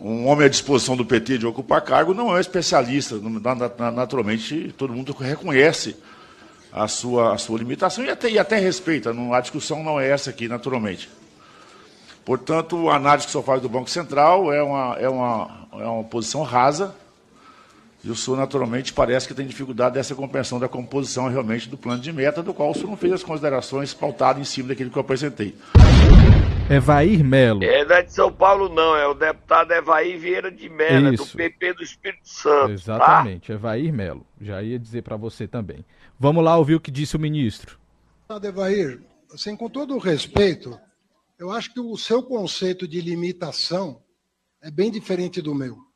um 0.00 0.26
homem 0.28 0.46
à 0.46 0.48
disposição 0.48 0.96
do 0.96 1.04
PT 1.04 1.38
de 1.38 1.46
ocupar 1.46 1.80
cargo, 1.82 2.14
não 2.14 2.30
é 2.30 2.34
um 2.34 2.40
especialista. 2.40 3.16
Na- 3.18 3.54
na- 3.54 3.90
Naturalmente, 3.90 4.72
todo 4.78 4.92
mundo 4.92 5.12
reconhece 5.12 5.96
a 6.72 6.86
sua, 6.86 7.34
a 7.34 7.38
sua 7.38 7.58
limitação 7.58 8.04
e 8.04 8.10
até, 8.10 8.30
e 8.30 8.38
até 8.38 8.56
respeita. 8.58 9.12
Não, 9.12 9.32
a 9.34 9.40
discussão 9.40 9.82
não 9.82 9.98
é 9.98 10.08
essa 10.10 10.30
aqui, 10.30 10.46
naturalmente. 10.48 11.08
Portanto, 12.24 12.90
a 12.90 12.96
análise 12.96 13.26
que 13.26 13.32
senhor 13.32 13.42
faz 13.42 13.60
do 13.62 13.68
Banco 13.68 13.88
Central 13.88 14.52
é 14.52 14.62
uma, 14.62 14.96
é 14.98 15.08
uma, 15.08 15.68
é 15.72 15.84
uma 15.86 16.04
posição 16.04 16.42
rasa. 16.42 16.94
E 18.02 18.10
o 18.10 18.14
senhor, 18.14 18.36
naturalmente, 18.36 18.92
parece 18.92 19.26
que 19.26 19.34
tem 19.34 19.46
dificuldade 19.46 19.94
dessa 19.94 20.14
compreensão 20.14 20.60
da 20.60 20.68
composição 20.68 21.28
realmente 21.28 21.68
do 21.68 21.76
plano 21.76 22.00
de 22.00 22.12
meta, 22.12 22.42
do 22.42 22.54
qual 22.54 22.70
o 22.70 22.74
senhor 22.74 22.90
não 22.90 22.96
fez 22.96 23.12
as 23.12 23.24
considerações 23.24 23.92
pautadas 23.92 24.40
em 24.40 24.44
cima 24.44 24.68
daquilo 24.68 24.90
que 24.90 24.96
eu 24.96 25.02
apresentei. 25.02 25.56
Evair 26.70 27.24
Melo. 27.24 27.64
É, 27.64 27.84
não 27.84 27.96
é 27.96 28.02
de 28.02 28.12
São 28.12 28.30
Paulo, 28.30 28.68
não, 28.68 28.94
é 28.94 29.06
o 29.06 29.14
deputado 29.14 29.72
Evaí 29.72 30.16
Vieira 30.16 30.50
de 30.50 30.68
Mello, 30.68 31.08
é 31.08 31.12
do. 31.12 31.26
PP 31.26 31.72
do 31.72 31.82
Espírito 31.82 32.28
Santo. 32.28 32.66
Tá? 32.66 32.72
Exatamente, 32.72 33.50
Evair 33.50 33.92
Melo. 33.92 34.24
Já 34.40 34.62
ia 34.62 34.78
dizer 34.78 35.02
para 35.02 35.16
você 35.16 35.48
também. 35.48 35.84
Vamos 36.20 36.44
lá 36.44 36.56
ouvir 36.56 36.74
o 36.74 36.80
que 36.80 36.90
disse 36.90 37.16
o 37.16 37.20
ministro. 37.20 37.78
Adevair, 38.28 39.00
assim, 39.32 39.56
com 39.56 39.68
todo 39.68 39.94
o 39.94 39.98
respeito, 39.98 40.78
eu 41.38 41.50
acho 41.50 41.72
que 41.72 41.80
o 41.80 41.96
seu 41.96 42.22
conceito 42.22 42.86
de 42.86 43.00
limitação 43.00 44.02
é 44.62 44.70
bem 44.70 44.90
diferente 44.90 45.40
do 45.40 45.54
meu. 45.54 45.87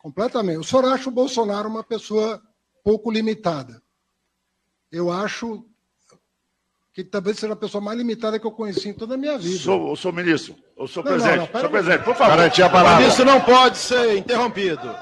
Completamente. 0.00 0.58
O 0.58 0.64
senhor 0.64 0.84
acha 0.86 1.08
o 1.08 1.12
Bolsonaro 1.12 1.68
uma 1.68 1.84
pessoa 1.84 2.40
pouco 2.82 3.10
limitada. 3.10 3.82
Eu 4.90 5.10
acho 5.12 5.64
que 6.92 7.04
talvez 7.04 7.38
seja 7.38 7.52
a 7.52 7.56
pessoa 7.56 7.82
mais 7.82 7.98
limitada 7.98 8.38
que 8.38 8.46
eu 8.46 8.50
conheci 8.50 8.88
em 8.88 8.94
toda 8.94 9.14
a 9.14 9.18
minha 9.18 9.38
vida. 9.38 9.58
Sou, 9.62 9.94
sou 9.94 10.12
ministro, 10.12 10.56
o 10.76 10.88
senhor 10.88 11.04
Não, 11.04 11.12
não, 11.12 11.18
presidente, 11.20 11.38
não, 11.38 11.46
senhor 11.46 11.64
aí. 11.66 11.70
presidente, 11.70 12.04
por 12.04 12.16
favor. 12.16 12.36
Garantir 12.36 12.62
a 12.62 12.66
O 12.66 12.70
palavra. 12.70 12.98
ministro 13.00 13.24
não 13.24 13.40
pode 13.42 13.78
ser 13.78 14.16
interrompido. 14.16 14.96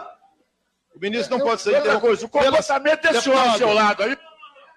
O 0.95 0.99
ministro 1.00 1.38
não 1.38 1.47
pode 1.47 1.62
ser 1.62 1.75
Outra 1.76 1.95
interrompido. 1.95 2.25
o 2.26 2.28
comportamento 2.28 3.02
desse 3.02 3.23
senhor 3.23 3.38
ao 3.38 3.57
seu 3.57 3.73
lado 3.73 4.02
aí. 4.02 4.19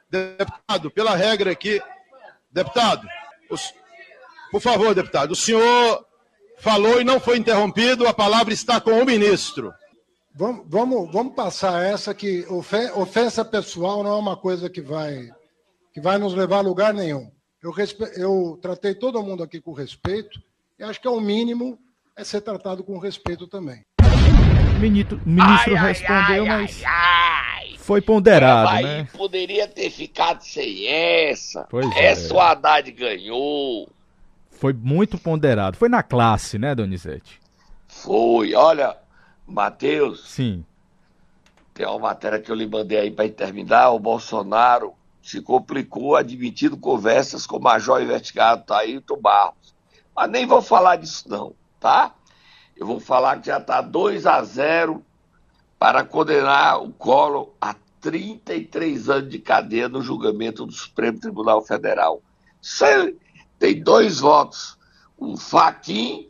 Deputado, 0.09 0.91
pela 0.91 1.15
regra 1.15 1.51
aqui. 1.51 1.81
Deputado, 2.51 3.07
os- 3.49 3.73
por 4.51 4.61
favor, 4.61 4.93
deputado, 4.93 5.31
o 5.31 5.35
senhor 5.35 6.05
falou 6.59 7.01
e 7.01 7.03
não 7.03 7.19
foi 7.19 7.37
interrompido, 7.37 8.07
a 8.07 8.13
palavra 8.13 8.53
está 8.53 8.79
com 8.79 8.91
o 9.01 9.05
ministro. 9.05 9.73
Vamos, 10.33 10.65
vamos, 10.67 11.11
vamos 11.11 11.35
passar 11.35 11.83
essa 11.83 12.13
que 12.13 12.45
ofe- 12.49 12.91
ofensa 12.95 13.43
pessoal 13.43 14.01
não 14.03 14.11
é 14.11 14.15
uma 14.15 14.37
coisa 14.37 14.69
que 14.69 14.81
vai, 14.81 15.29
que 15.93 15.99
vai 15.99 16.17
nos 16.17 16.33
levar 16.33 16.57
a 16.57 16.61
lugar 16.61 16.93
nenhum. 16.93 17.29
Eu, 17.61 17.71
respe- 17.71 18.11
eu 18.15 18.57
tratei 18.61 18.95
todo 18.95 19.21
mundo 19.21 19.43
aqui 19.43 19.59
com 19.59 19.73
respeito 19.73 20.41
e 20.79 20.83
acho 20.83 20.99
que 21.01 21.07
é 21.07 21.11
o 21.11 21.19
mínimo 21.19 21.77
é 22.15 22.23
ser 22.23 22.41
tratado 22.41 22.83
com 22.83 22.97
respeito 22.97 23.45
também. 23.45 23.85
O 24.75 24.79
ministro, 24.79 25.21
o 25.25 25.29
ministro 25.29 25.75
Ai, 25.75 25.87
respondeu, 25.93 26.43
ai, 26.43 26.61
mas 26.61 26.81
ai, 26.85 27.75
foi 27.77 28.01
ponderado, 28.01 28.81
né? 28.83 29.07
poderia 29.15 29.67
ter 29.67 29.89
ficado 29.89 30.41
sem 30.43 30.87
essa. 30.87 31.67
Pois 31.69 31.85
é. 31.95 32.05
essa 32.05 32.33
o 32.33 32.39
Haddad 32.39 32.89
ganhou. 32.91 33.89
Foi 34.49 34.73
muito 34.73 35.17
ponderado. 35.17 35.77
Foi 35.77 35.89
na 35.89 36.01
classe, 36.01 36.57
né, 36.57 36.73
Donizete? 36.73 37.39
Foi, 37.87 38.53
olha, 38.55 38.95
Matheus, 39.51 40.29
Sim. 40.29 40.65
tem 41.73 41.85
uma 41.85 41.99
matéria 41.99 42.39
que 42.39 42.51
eu 42.51 42.55
lhe 42.55 42.67
mandei 42.67 42.97
aí 42.97 43.11
para 43.11 43.29
terminar. 43.29 43.91
O 43.91 43.99
Bolsonaro 43.99 44.93
se 45.21 45.41
complicou 45.41 46.15
admitindo 46.15 46.77
conversas 46.77 47.45
com 47.45 47.57
o 47.57 47.61
major 47.61 48.01
investigado 48.01 48.65
Taílton 48.65 49.17
Barros. 49.17 49.75
Mas 50.15 50.29
nem 50.29 50.45
vou 50.45 50.61
falar 50.61 50.95
disso, 50.95 51.29
não, 51.29 51.53
tá? 51.79 52.13
Eu 52.75 52.87
vou 52.87 52.99
falar 52.99 53.39
que 53.39 53.47
já 53.47 53.57
está 53.57 53.81
2 53.81 54.25
a 54.25 54.43
0 54.43 55.05
para 55.77 56.03
condenar 56.03 56.81
o 56.81 56.91
Collor 56.91 57.49
a 57.61 57.75
33 58.01 59.09
anos 59.09 59.29
de 59.29 59.39
cadeia 59.39 59.87
no 59.87 60.01
julgamento 60.01 60.65
do 60.65 60.71
Supremo 60.71 61.19
Tribunal 61.19 61.61
Federal. 61.61 62.21
Tem 63.59 63.81
dois 63.81 64.19
votos, 64.19 64.77
o 65.17 65.37
Faquim 65.37 66.27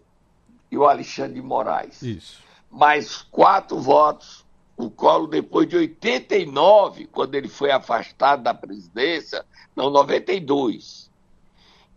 e 0.70 0.78
o 0.78 0.86
Alexandre 0.86 1.36
de 1.36 1.42
Moraes 1.42 2.02
Isso. 2.02 2.40
Mais 2.72 3.22
quatro 3.22 3.78
votos. 3.78 4.46
O 4.78 4.90
Collor, 4.90 5.28
depois 5.28 5.68
de 5.68 5.78
89, 5.78 7.06
quando 7.08 7.36
ele 7.36 7.48
foi 7.48 7.70
afastado 7.70 8.42
da 8.42 8.54
presidência, 8.54 9.46
não, 9.76 9.90
92. 9.90 11.12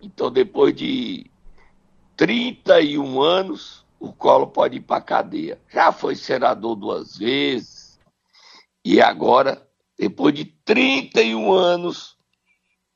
Então, 0.03 0.31
depois 0.31 0.75
de 0.75 1.31
31 2.17 3.23
anos, 3.23 3.87
o 3.99 4.13
Collor 4.13 4.49
pode 4.49 4.77
ir 4.77 4.81
para 4.81 4.99
a 4.99 5.01
cadeia. 5.01 5.59
Já 5.69 5.93
foi 5.93 6.15
senador 6.15 6.77
duas 6.77 7.17
vezes. 7.17 7.99
E 8.85 9.01
agora, 9.01 9.67
depois 9.99 10.35
de 10.35 10.45
31 10.45 11.53
anos, 11.53 12.19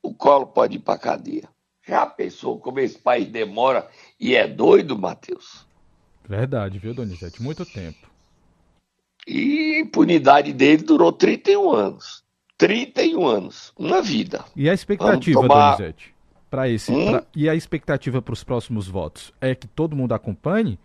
o 0.03 0.13
Collor 0.13 0.47
pode 0.47 0.75
ir 0.75 0.79
para 0.79 0.93
a 0.95 0.99
cadeia. 0.99 1.49
Já 1.81 2.05
pensou 2.05 2.59
como 2.59 2.79
esse 2.79 2.99
país 2.99 3.27
demora 3.27 3.89
e 4.19 4.35
é 4.35 4.47
doido, 4.47 4.95
Matheus? 4.95 5.67
Verdade, 6.29 6.77
viu, 6.77 6.93
Donizete? 6.93 7.41
Muito 7.41 7.65
tempo. 7.65 8.07
E 9.27 9.75
a 9.77 9.79
impunidade 9.79 10.53
dele 10.53 10.83
durou 10.83 11.11
31 11.11 11.71
anos. 11.73 12.23
31 12.55 13.25
anos. 13.25 13.73
Uma 13.75 13.99
vida. 14.01 14.45
E 14.55 14.69
a 14.69 14.73
expectativa, 14.73 15.41
tomar- 15.41 15.71
Donizete? 15.77 16.13
Para 16.51 16.69
esse. 16.69 16.91
Hum? 16.91 17.11
pra- 17.11 17.23
E 17.35 17.49
a 17.49 17.55
expectativa 17.55 18.21
para 18.21 18.33
os 18.33 18.43
próximos 18.43 18.87
votos? 18.87 19.33
É 19.41 19.55
que 19.55 19.67
todo 19.67 19.95
mundo 19.95 20.13
acompanhe? 20.13 20.77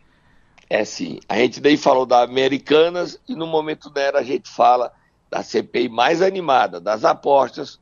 É 0.71 0.83
sim. 0.85 1.21
A 1.29 1.37
gente 1.37 1.61
daí 1.61 1.77
falou 1.77 2.07
da 2.07 2.23
Americanas 2.23 3.21
e 3.29 3.35
no 3.35 3.47
momento 3.47 3.91
dela 3.91 4.21
a 4.21 4.23
gente 4.25 4.49
fala 4.49 4.93
da 5.31 5.43
CPI 5.43 5.89
mais 5.91 6.23
animada, 6.23 6.81
das 6.81 7.05
apostas, 7.05 7.79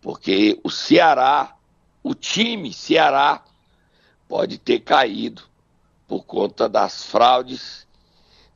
porque 0.00 0.58
o 0.64 0.70
Ceará, 0.70 1.54
o 2.02 2.14
time 2.14 2.72
Ceará, 2.72 3.42
pode 4.28 4.56
ter 4.58 4.80
caído 4.80 5.42
por 6.12 6.26
conta 6.26 6.68
das 6.68 7.04
fraudes 7.04 7.86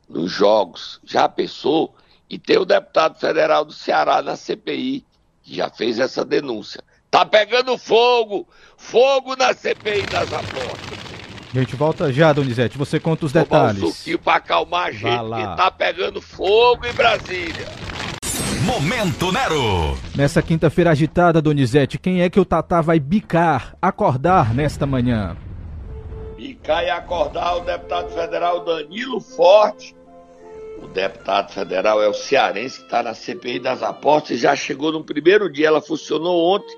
nos 0.07 0.31
jogos. 0.31 0.99
Já 1.03 1.27
pensou? 1.27 1.95
E 2.29 2.37
tem 2.37 2.59
o 2.59 2.65
deputado 2.65 3.17
federal 3.17 3.65
do 3.65 3.73
Ceará 3.73 4.21
na 4.21 4.35
CPI, 4.35 5.03
que 5.41 5.55
já 5.55 5.67
fez 5.67 5.97
essa 5.97 6.23
denúncia. 6.23 6.83
Tá 7.09 7.25
pegando 7.25 7.75
fogo! 7.75 8.47
Fogo 8.77 9.35
na 9.35 9.55
CPI 9.55 10.03
das 10.03 10.31
apostas. 10.31 10.99
A 11.51 11.57
gente 11.57 11.75
volta 11.75 12.13
já, 12.13 12.31
Donizete. 12.31 12.77
Você 12.77 12.99
conta 12.99 13.25
os 13.25 13.31
Tomar 13.31 13.45
um 13.45 13.47
detalhes. 13.73 13.95
suquinho 13.97 14.19
pra 14.19 14.35
acalmar 14.35 14.87
a 14.89 14.91
gente, 14.91 15.17
porque 15.17 15.43
tá 15.55 15.71
pegando 15.71 16.21
fogo 16.21 16.85
em 16.85 16.93
Brasília. 16.93 17.65
Momento 18.65 19.31
Nero. 19.31 19.97
Nessa 20.15 20.43
quinta-feira 20.43 20.91
agitada, 20.91 21.41
Donizete, 21.41 21.97
quem 21.97 22.21
é 22.21 22.29
que 22.29 22.39
o 22.39 22.45
Tatá 22.45 22.81
vai 22.81 22.99
bicar, 22.99 23.75
acordar 23.81 24.53
nesta 24.53 24.85
manhã? 24.85 25.35
E 26.67 26.69
cai 26.69 26.89
acordar 26.89 27.55
o 27.55 27.59
deputado 27.61 28.09
federal 28.09 28.59
Danilo 28.65 29.21
Forte 29.21 29.95
o 30.83 30.87
deputado 30.87 31.53
federal 31.53 32.03
é 32.03 32.09
o 32.09 32.13
cearense 32.13 32.79
que 32.79 32.83
está 32.83 33.01
na 33.01 33.13
CPI 33.13 33.59
das 33.59 33.81
apostas 33.81 34.31
e 34.31 34.41
já 34.41 34.53
chegou 34.53 34.91
no 34.91 35.01
primeiro 35.01 35.49
dia. 35.49 35.67
Ela 35.67 35.81
funcionou 35.81 36.55
ontem 36.55 36.77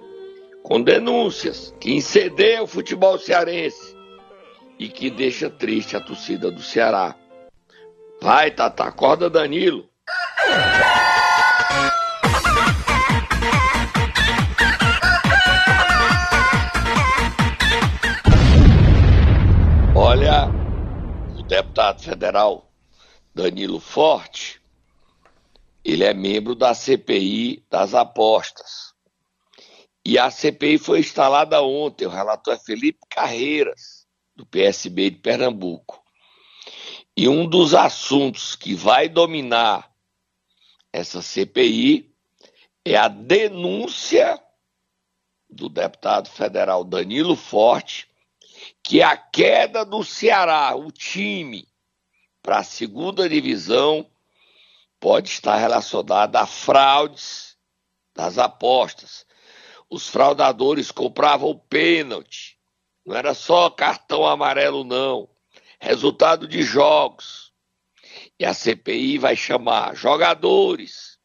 com 0.62 0.79
denúncias 0.79 1.74
que 1.79 1.91
incendeia 1.91 2.62
o 2.62 2.67
futebol 2.67 3.17
cearense 3.17 3.96
e 4.77 4.88
que 4.88 5.10
deixa 5.10 5.50
triste 5.50 5.98
a 5.98 6.00
torcida 6.00 6.51
do 6.51 6.62
Ceará. 6.62 7.15
Vai, 8.22 8.51
Tata, 8.51 8.84
acorda 8.84 9.27
Danilo. 9.27 9.89
Olha, 20.12 20.48
o 21.38 21.44
deputado 21.44 22.01
federal 22.01 22.74
Danilo 23.32 23.80
Forte, 23.80 24.60
ele 25.86 26.04
é 26.04 26.16
membro 26.16 26.56
da 26.56 26.74
CPI 26.74 27.63
das 27.70 27.94
apostas. 27.94 28.96
E 30.04 30.18
a 30.18 30.32
CPI 30.32 30.80
foi 30.80 31.01
instalada 31.01 31.62
ontem, 31.62 32.08
o 32.08 32.10
relator 32.10 32.56
é 32.56 32.58
Felipe 32.58 33.06
Carreiras, 33.08 34.08
do 34.36 34.48
PSB 34.48 35.12
de 35.12 35.18
Pernambuco. 35.18 36.04
E 37.16 37.30
um 37.30 37.48
dos 37.48 37.75
assuntos 37.75 38.56
que 38.56 38.74
vai 38.74 39.08
dominar 39.08 39.94
essa 40.92 41.22
CPI 41.22 42.12
é 42.84 42.96
a 42.96 43.08
denúncia 43.08 44.44
do 45.48 45.70
deputado 45.70 46.30
federal 46.30 46.84
Danilo 46.84 47.36
Forte 47.36 48.09
que 48.84 49.01
a 49.01 49.16
queda 49.16 49.86
do 49.86 50.04
Ceará, 50.04 50.75
o 50.75 50.92
time, 50.92 51.68
para 52.42 52.60
a 52.60 52.63
segunda 52.63 53.28
divisão 53.28 54.10
pode 55.00 55.30
estar 55.30 55.56
relacionada 55.58 56.42
a 56.42 56.46
fraudes 56.46 57.58
das 58.16 58.38
apostas. 58.38 59.25
Os 59.89 60.08
fraudadores 60.08 60.92
compravam 60.92 61.58
pênalti, 61.70 62.60
não 63.06 63.16
era 63.16 63.34
só 63.34 63.70
cartão 63.70 64.25
amarelo, 64.25 64.84
não. 64.84 65.30
Resultado 65.80 66.48
de 66.48 66.62
jogos. 66.62 67.51
E 68.38 68.46
a 68.46 68.54
CPI 68.54 69.18
vai 69.18 69.36
chamar 69.36 69.96
jogadores, 69.96 71.18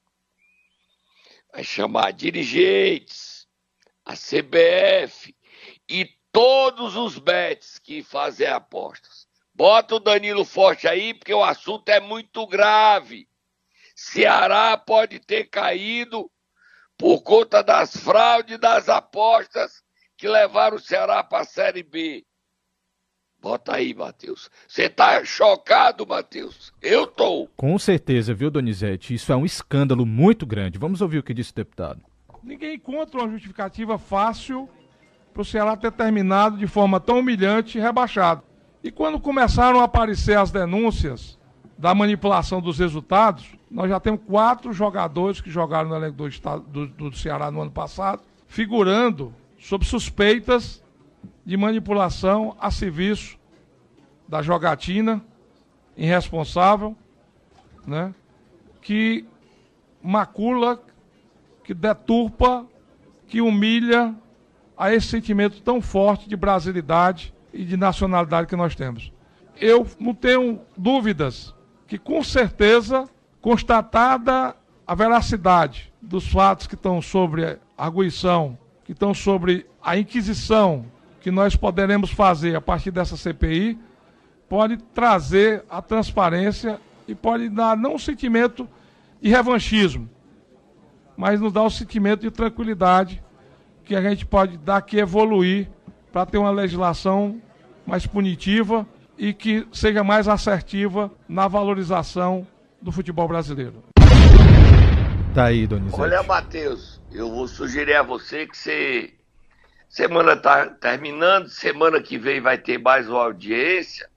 vai 1.53 1.64
chamar 1.64 2.12
dirigentes, 2.12 3.47
a 4.05 4.14
CBF 4.14 5.35
e 5.88 6.09
todos 6.35 6.97
os 6.97 7.17
bets 7.17 7.79
que 7.79 8.03
fazem 8.03 8.49
apostas. 8.49 9.29
Bota 9.55 9.95
o 9.95 10.00
Danilo 10.00 10.45
Forte 10.45 10.88
aí, 10.88 11.14
porque 11.14 11.33
o 11.33 11.45
assunto 11.45 11.88
é 11.88 12.00
muito 12.00 12.45
grave. 12.45 13.29
Ceará 13.95 14.76
pode 14.76 15.21
ter 15.21 15.45
caído 15.45 16.29
por 16.99 17.23
conta 17.23 17.62
das 17.62 17.97
fraudes 17.97 18.59
das 18.59 18.88
apostas 18.88 19.85
que 20.17 20.26
levaram 20.26 20.76
o 20.76 20.81
Ceará 20.81 21.23
para 21.23 21.43
a 21.43 21.47
Série 21.47 21.85
B. 21.85 22.26
Bota 23.41 23.76
aí, 23.76 23.95
Matheus. 23.95 24.50
Você 24.67 24.88
tá 24.88 25.25
chocado, 25.25 26.05
Matheus? 26.05 26.73
Eu 26.83 27.07
tô. 27.07 27.47
Com 27.57 27.79
certeza, 27.79 28.35
viu, 28.35 28.50
Donizete? 28.50 29.14
Isso 29.14 29.33
é 29.33 29.37
um 29.37 29.47
escândalo 29.47 30.05
muito 30.05 30.45
grande. 30.45 30.81
Vamos 30.81 31.00
ouvir 31.00 31.19
o 31.19 31.23
que 31.23 31.35
disse 31.35 31.53
o 31.53 31.57
deputado. 31.57 32.03
Ninguém 32.43 32.75
encontra 32.75 33.21
uma 33.21 33.31
justificativa 33.31 33.99
fácil 33.99 34.69
para 35.35 35.43
o 35.43 35.45
Ceará 35.45 35.76
ter 35.76 35.91
terminado 35.91 36.57
de 36.57 36.67
forma 36.69 37.00
tão 37.00 37.19
humilhante 37.19 37.76
e 37.76 37.81
rebaixado. 37.81 38.43
E 38.85 38.91
quando 38.91 39.19
começaram 39.19 39.81
a 39.81 39.85
aparecer 39.85 40.38
as 40.38 40.53
denúncias 40.53 41.37
da 41.76 41.93
manipulação 41.93 42.61
dos 42.61 42.79
resultados, 42.79 43.45
nós 43.69 43.91
já 43.91 43.99
temos 43.99 44.21
quatro 44.25 44.73
jogadores 44.73 45.41
que 45.41 45.50
jogaram 45.50 45.88
no 45.88 45.97
elenco 45.97 46.17
do, 46.17 46.29
estado, 46.29 46.62
do, 46.69 46.87
do 46.87 47.17
Ceará 47.17 47.50
no 47.50 47.61
ano 47.61 47.73
passado, 47.73 48.23
figurando 48.47 49.35
sob 49.59 49.85
suspeitas 49.85 50.81
de 51.45 51.57
manipulação 51.57 52.56
a 52.61 52.71
serviço 52.71 53.37
da 54.28 54.41
jogatina 54.41 55.21
irresponsável, 55.97 56.97
né, 57.85 58.15
que 58.80 59.26
macula, 60.00 60.80
que 61.65 61.75
deturpa, 61.75 62.65
que 63.26 63.41
humilha 63.41 64.15
a 64.76 64.93
esse 64.93 65.06
sentimento 65.08 65.60
tão 65.63 65.80
forte 65.80 66.28
de 66.28 66.37
brasilidade 66.37 67.34
e 67.52 67.65
de 67.65 67.76
nacionalidade 67.76 68.49
que 68.49 68.56
nós 68.56 68.75
temos. 68.75 69.13
Eu 69.60 69.87
não 69.99 70.15
tenho 70.15 70.60
dúvidas 70.76 71.54
que, 71.87 71.99
com 71.99 72.23
certeza, 72.23 73.08
constatada 73.41 74.56
a 74.87 74.95
veracidade 74.95 75.93
dos 76.02 76.26
fatos 76.26 76.67
que 76.67 76.75
estão 76.75 77.00
sobre 77.00 77.45
a 77.45 77.58
arguição, 77.76 78.58
que 78.84 78.93
estão 78.93 79.15
sobre 79.15 79.67
a 79.82 79.97
inquisição 79.97 80.87
que 81.21 81.30
nós 81.30 81.56
poderemos 81.56 82.10
fazer 82.10 82.54
a 82.54 82.60
partir 82.60 82.91
dessa 82.91 83.17
CPI, 83.17 83.78
pode 84.49 84.76
trazer 84.76 85.65
a 85.71 85.80
transparência 85.80 86.78
e 87.08 87.15
pode 87.15 87.49
dar 87.49 87.76
não 87.76 87.95
um 87.95 87.99
sentimento 87.99 88.69
de 89.23 89.30
revanchismo, 89.30 90.08
mas 91.17 91.41
nos 91.41 91.52
dar 91.52 91.63
um 91.63 91.71
sentimento 91.71 92.21
de 92.21 92.30
tranquilidade 92.30 93.24
que 93.84 93.94
a 93.94 94.00
gente 94.00 94.25
pode 94.25 94.56
daqui 94.56 94.99
evoluir 94.99 95.68
para 96.10 96.25
ter 96.25 96.38
uma 96.38 96.50
legislação 96.50 97.40
mais 97.86 98.06
punitiva 98.06 98.86
e 99.18 99.32
que 99.32 99.66
seja 99.73 100.02
mais 100.02 100.26
assertiva 100.26 101.10
na 101.28 101.47
valorização 101.47 102.47
do 102.80 102.90
futebol 102.90 103.28
brasileiro. 103.28 103.84
Tá 105.34 105.47
aí, 105.47 105.66
Donizete. 105.66 106.00
Olha, 106.00 106.23
Matheus, 106.23 107.00
eu 107.12 107.30
vou 107.30 107.47
sugerir 107.47 107.94
a 107.94 108.02
você 108.02 108.47
que 108.47 108.56
você. 108.56 109.14
Semana 109.88 110.36
tá 110.36 110.66
terminando, 110.66 111.49
semana 111.49 112.00
que 112.00 112.18
vem 112.18 112.40
vai 112.40 112.58
ter 112.58 112.78
mais 112.78 113.08
uma 113.08 113.23
audiência. 113.23 114.08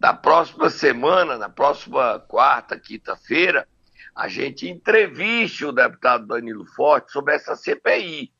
Na 0.00 0.14
próxima 0.14 0.70
semana, 0.70 1.36
na 1.36 1.48
próxima 1.48 2.20
quarta, 2.20 2.78
quinta-feira, 2.78 3.66
a 4.14 4.28
gente 4.28 4.68
entreviste 4.68 5.64
o 5.64 5.72
deputado 5.72 6.26
Danilo 6.26 6.64
Forte 6.64 7.12
sobre 7.12 7.34
essa 7.34 7.56
CPI 7.56 8.33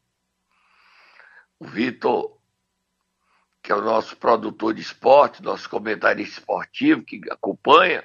Vitor, 1.67 2.39
que 3.63 3.73
é 3.73 3.75
o 3.75 3.81
nosso 3.81 4.17
produtor 4.17 4.75
de 4.75 4.83
esporte, 4.83 5.43
nosso 5.43 5.69
comentarista 5.69 6.41
esportivo, 6.41 7.03
que 7.03 7.21
acompanha, 7.31 8.05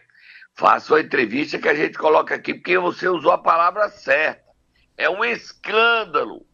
faça 0.53 0.93
uma 0.93 1.01
entrevista 1.01 1.59
que 1.59 1.67
a 1.67 1.75
gente 1.75 1.97
coloca 1.97 2.35
aqui, 2.35 2.53
porque 2.53 2.77
você 2.77 3.07
usou 3.07 3.31
a 3.31 3.37
palavra 3.37 3.89
certa. 3.89 4.49
É 4.97 5.09
um 5.09 5.23
escândalo. 5.23 6.45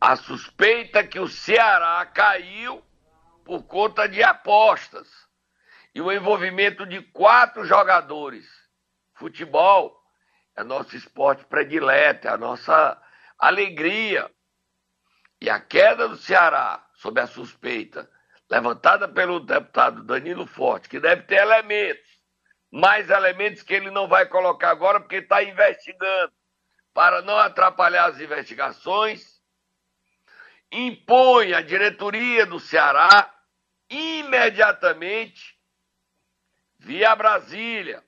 A 0.00 0.16
suspeita 0.16 1.04
que 1.04 1.20
o 1.20 1.28
Ceará 1.28 2.04
caiu 2.06 2.82
por 3.44 3.62
conta 3.64 4.08
de 4.08 4.22
apostas. 4.22 5.08
E 5.94 6.00
o 6.00 6.10
envolvimento 6.10 6.86
de 6.86 7.00
quatro 7.00 7.64
jogadores. 7.64 8.46
Futebol 9.14 9.96
é 10.56 10.64
nosso 10.64 10.96
esporte 10.96 11.44
predileto, 11.44 12.26
é 12.26 12.30
a 12.30 12.38
nossa 12.38 13.00
alegria. 13.38 14.30
E 15.42 15.50
a 15.50 15.58
queda 15.58 16.06
do 16.06 16.16
Ceará, 16.16 16.86
sob 16.94 17.20
a 17.20 17.26
suspeita 17.26 18.08
levantada 18.48 19.08
pelo 19.08 19.40
deputado 19.40 20.04
Danilo 20.04 20.46
Forte, 20.46 20.88
que 20.88 21.00
deve 21.00 21.22
ter 21.22 21.38
elementos, 21.38 22.08
mais 22.70 23.10
elementos 23.10 23.60
que 23.60 23.74
ele 23.74 23.90
não 23.90 24.06
vai 24.06 24.24
colocar 24.26 24.70
agora, 24.70 25.00
porque 25.00 25.16
está 25.16 25.42
investigando, 25.42 26.32
para 26.94 27.22
não 27.22 27.36
atrapalhar 27.36 28.04
as 28.04 28.20
investigações, 28.20 29.42
impõe 30.70 31.54
a 31.54 31.60
diretoria 31.60 32.46
do 32.46 32.60
Ceará 32.60 33.34
imediatamente, 33.90 35.58
via 36.78 37.16
Brasília, 37.16 38.00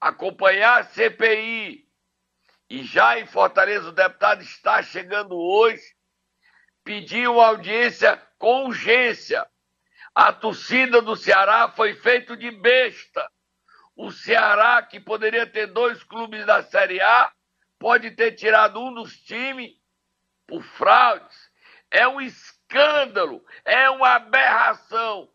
acompanhar 0.00 0.82
a 0.82 0.84
CPI. 0.84 1.84
E 2.70 2.84
já 2.84 3.18
em 3.18 3.26
Fortaleza, 3.26 3.88
o 3.88 3.92
deputado 3.92 4.40
está 4.40 4.80
chegando 4.84 5.36
hoje 5.36 5.95
pediu 6.86 7.40
audiência 7.40 8.16
com 8.38 8.66
urgência. 8.66 9.44
A 10.14 10.32
torcida 10.32 11.02
do 11.02 11.16
Ceará 11.16 11.68
foi 11.68 11.94
feito 11.94 12.36
de 12.36 12.50
besta. 12.52 13.28
O 13.96 14.12
Ceará, 14.12 14.80
que 14.84 15.00
poderia 15.00 15.46
ter 15.46 15.66
dois 15.66 16.02
clubes 16.04 16.46
da 16.46 16.62
Série 16.62 17.00
A, 17.00 17.32
pode 17.76 18.12
ter 18.12 18.32
tirado 18.32 18.80
um 18.80 18.94
dos 18.94 19.18
times 19.18 19.72
por 20.46 20.62
fraudes. 20.62 21.36
É 21.90 22.06
um 22.06 22.20
escândalo, 22.20 23.44
é 23.64 23.90
uma 23.90 24.14
aberração. 24.14 25.28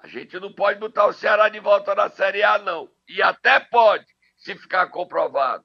A 0.00 0.08
gente 0.08 0.38
não 0.40 0.52
pode 0.52 0.80
botar 0.80 1.06
o 1.06 1.12
Ceará 1.12 1.48
de 1.48 1.60
volta 1.60 1.94
na 1.94 2.10
Série 2.10 2.42
A, 2.42 2.58
não. 2.58 2.90
E 3.08 3.22
até 3.22 3.60
pode, 3.60 4.06
se 4.36 4.56
ficar 4.56 4.88
comprovado. 4.88 5.64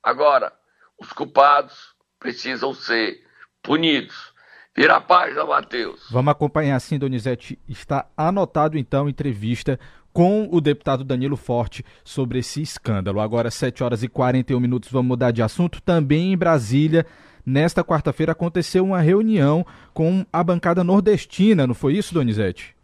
Agora, 0.00 0.56
os 0.96 1.12
culpados 1.12 1.96
precisam 2.20 2.72
ser 2.72 3.27
punidos. 3.62 4.32
Vira 4.76 4.96
a 4.96 5.00
página, 5.00 5.44
Matheus. 5.44 6.06
Vamos 6.10 6.30
acompanhar 6.30 6.78
sim, 6.80 6.98
Donizete. 6.98 7.58
Está 7.68 8.06
anotado 8.16 8.78
então 8.78 9.08
entrevista 9.08 9.78
com 10.12 10.48
o 10.50 10.60
deputado 10.60 11.04
Danilo 11.04 11.36
Forte 11.36 11.84
sobre 12.04 12.38
esse 12.38 12.62
escândalo. 12.62 13.20
Agora, 13.20 13.50
7 13.50 13.82
horas 13.82 14.02
e 14.02 14.08
41 14.08 14.60
minutos, 14.60 14.90
vamos 14.90 15.08
mudar 15.08 15.30
de 15.30 15.42
assunto. 15.42 15.82
Também 15.82 16.32
em 16.32 16.36
Brasília, 16.36 17.06
nesta 17.44 17.82
quarta-feira, 17.82 18.32
aconteceu 18.32 18.84
uma 18.84 19.00
reunião 19.00 19.66
com 19.92 20.24
a 20.32 20.44
bancada 20.44 20.84
nordestina, 20.84 21.66
não 21.66 21.74
foi 21.74 21.94
isso, 21.94 22.14
Donizete? 22.14 22.76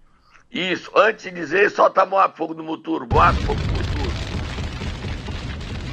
Isso, 0.50 0.90
antes 0.96 1.24
de 1.24 1.32
dizer, 1.32 1.70
só 1.70 1.90
tá 1.90 2.06
Moab 2.06 2.36
Fogo 2.36 2.54
no 2.54 2.62
Muturo, 2.62 3.06
Moab 3.12 3.36
Fogo 3.42 3.60
no 3.60 3.72
Muturo. 3.72 3.84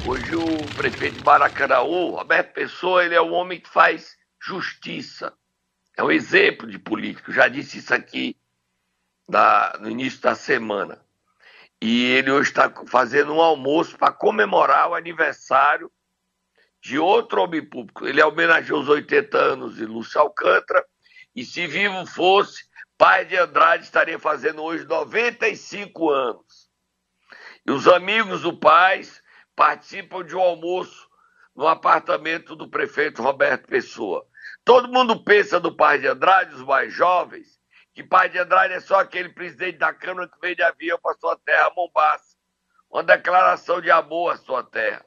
Hoje 0.04 0.36
o 0.36 0.74
prefeito 0.76 1.18
de 1.18 1.24
Maracanaú, 1.24 2.16
Roberto 2.16 2.54
Pessoa, 2.54 3.04
ele 3.04 3.14
é 3.14 3.22
um 3.22 3.32
homem 3.32 3.60
que 3.60 3.68
faz 3.68 4.16
justiça. 4.42 5.32
É 5.96 6.02
um 6.02 6.10
exemplo 6.10 6.66
de 6.66 6.78
político. 6.78 7.32
Já 7.32 7.48
disse 7.48 7.78
isso 7.78 7.94
aqui 7.94 8.36
na, 9.28 9.78
no 9.78 9.88
início 9.88 10.20
da 10.20 10.34
semana. 10.34 11.00
E 11.80 12.04
ele 12.06 12.30
hoje 12.30 12.50
está 12.50 12.72
fazendo 12.86 13.32
um 13.32 13.40
almoço 13.40 13.96
para 13.96 14.12
comemorar 14.12 14.90
o 14.90 14.94
aniversário 14.94 15.90
de 16.80 16.98
outro 16.98 17.42
homem 17.42 17.64
público. 17.64 18.06
Ele 18.06 18.22
homenageou 18.22 18.80
os 18.80 18.88
80 18.88 19.38
anos 19.38 19.76
de 19.76 19.86
Lúcio 19.86 20.20
Alcântara. 20.20 20.84
E 21.34 21.44
se 21.44 21.66
vivo 21.66 22.04
fosse, 22.06 22.64
pai 22.98 23.24
de 23.24 23.36
Andrade 23.36 23.84
estaria 23.84 24.18
fazendo 24.18 24.62
hoje 24.62 24.84
95 24.84 26.10
anos. 26.10 26.70
E 27.64 27.70
os 27.70 27.86
amigos 27.86 28.42
do 28.42 28.56
pai 28.56 29.02
participam 29.54 30.24
de 30.24 30.34
um 30.34 30.40
almoço 30.40 31.08
no 31.54 31.66
apartamento 31.66 32.56
do 32.56 32.68
prefeito 32.68 33.22
Roberto 33.22 33.66
Pessoa. 33.66 34.26
Todo 34.64 34.88
mundo 34.88 35.22
pensa 35.24 35.58
do 35.58 35.74
pai 35.74 35.98
de 35.98 36.06
Andrade, 36.06 36.54
os 36.54 36.62
mais 36.62 36.92
jovens, 36.92 37.60
que 37.92 38.02
pai 38.02 38.28
de 38.28 38.38
Andrade 38.38 38.74
é 38.74 38.80
só 38.80 39.00
aquele 39.00 39.28
presidente 39.28 39.78
da 39.78 39.92
Câmara 39.92 40.28
que 40.28 40.38
veio 40.40 40.54
de 40.54 40.62
avião 40.62 40.98
para 41.02 41.18
sua 41.18 41.36
terra, 41.38 41.72
Mombasa. 41.76 42.36
Uma 42.88 43.02
declaração 43.02 43.80
de 43.80 43.90
amor 43.90 44.32
à 44.32 44.36
sua 44.36 44.62
terra. 44.62 45.04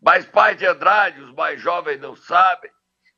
Mas 0.00 0.24
pai 0.24 0.54
de 0.54 0.66
Andrade, 0.66 1.20
os 1.20 1.32
mais 1.34 1.60
jovens 1.60 2.00
não 2.00 2.16
sabem, 2.16 2.70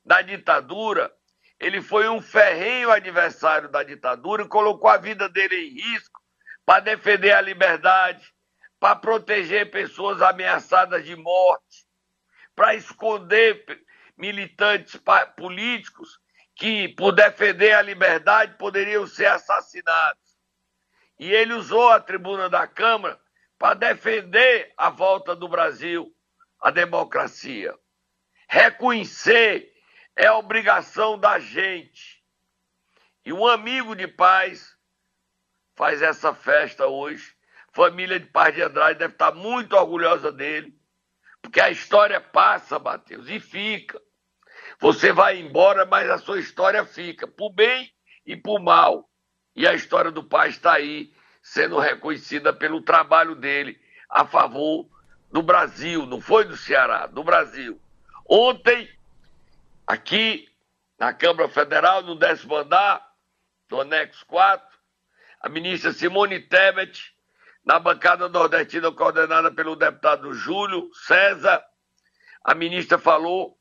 na 0.03 0.21
ditadura, 0.21 1.11
ele 1.59 1.81
foi 1.81 2.09
um 2.09 2.21
ferrenho 2.21 2.91
adversário 2.91 3.69
da 3.69 3.81
ditadura 3.81 4.43
e 4.43 4.47
colocou 4.47 4.89
a 4.89 4.97
vida 4.97 5.29
dele 5.29 5.55
em 5.55 5.73
risco 5.73 6.21
para 6.65 6.81
defender 6.81 7.31
a 7.31 7.41
liberdade, 7.41 8.33
para 8.79 8.95
proteger 8.95 9.71
pessoas 9.71 10.21
ameaçadas 10.21 11.05
de 11.05 11.15
morte, 11.15 11.85
para 12.55 12.75
esconder 12.75 13.65
militantes 14.17 14.99
políticos 15.35 16.19
que, 16.55 16.89
por 16.89 17.11
defender 17.11 17.73
a 17.73 17.81
liberdade, 17.81 18.57
poderiam 18.57 19.05
ser 19.05 19.27
assassinados. 19.27 20.37
E 21.19 21.31
ele 21.31 21.53
usou 21.53 21.89
a 21.89 21.99
tribuna 21.99 22.49
da 22.49 22.67
Câmara 22.67 23.19
para 23.57 23.73
defender 23.73 24.73
a 24.77 24.89
volta 24.89 25.35
do 25.35 25.47
Brasil 25.47 26.13
à 26.59 26.71
democracia. 26.71 27.73
Reconhecer 28.47 29.73
é 30.15 30.31
obrigação 30.31 31.17
da 31.17 31.39
gente. 31.39 32.23
E 33.25 33.33
um 33.33 33.45
amigo 33.47 33.95
de 33.95 34.07
paz 34.07 34.75
faz 35.75 36.01
essa 36.01 36.33
festa 36.33 36.87
hoje. 36.87 37.35
Família 37.71 38.19
de 38.19 38.27
Paz 38.27 38.55
de 38.55 38.61
Andrade 38.61 38.99
deve 38.99 39.13
estar 39.13 39.33
muito 39.33 39.75
orgulhosa 39.75 40.31
dele, 40.31 40.79
porque 41.41 41.59
a 41.59 41.69
história 41.69 42.21
passa, 42.21 42.79
Matheus, 42.79 43.27
e 43.27 43.37
fica. 43.39 44.01
Você 44.85 45.11
vai 45.11 45.39
embora, 45.39 45.83
mas 45.83 46.07
a 46.11 46.19
sua 46.19 46.39
história 46.39 46.85
fica, 46.85 47.25
por 47.25 47.51
bem 47.51 47.91
e 48.23 48.37
por 48.37 48.59
mal. 48.59 49.09
E 49.55 49.65
a 49.65 49.73
história 49.73 50.11
do 50.11 50.23
pai 50.23 50.49
está 50.49 50.73
aí, 50.73 51.11
sendo 51.41 51.79
reconhecida 51.79 52.53
pelo 52.53 52.79
trabalho 52.83 53.33
dele 53.33 53.81
a 54.07 54.27
favor 54.27 54.87
do 55.31 55.41
Brasil, 55.41 56.05
não 56.05 56.21
foi 56.21 56.45
do 56.45 56.55
Ceará, 56.55 57.07
do 57.07 57.23
Brasil. 57.23 57.81
Ontem, 58.29 58.87
aqui 59.87 60.47
na 60.99 61.11
Câmara 61.11 61.49
Federal, 61.49 62.03
no 62.03 62.13
décimo 62.13 62.55
andar, 62.55 63.03
do 63.67 63.81
anexo 63.81 64.23
4, 64.27 64.67
a 65.41 65.49
ministra 65.49 65.93
Simone 65.93 66.41
Tebet, 66.41 67.11
na 67.65 67.79
bancada 67.79 68.29
nordestina 68.29 68.91
coordenada 68.91 69.51
pelo 69.51 69.75
deputado 69.75 70.31
Júlio 70.35 70.93
César, 70.93 71.65
a 72.43 72.53
ministra 72.53 72.99
falou 72.99 73.54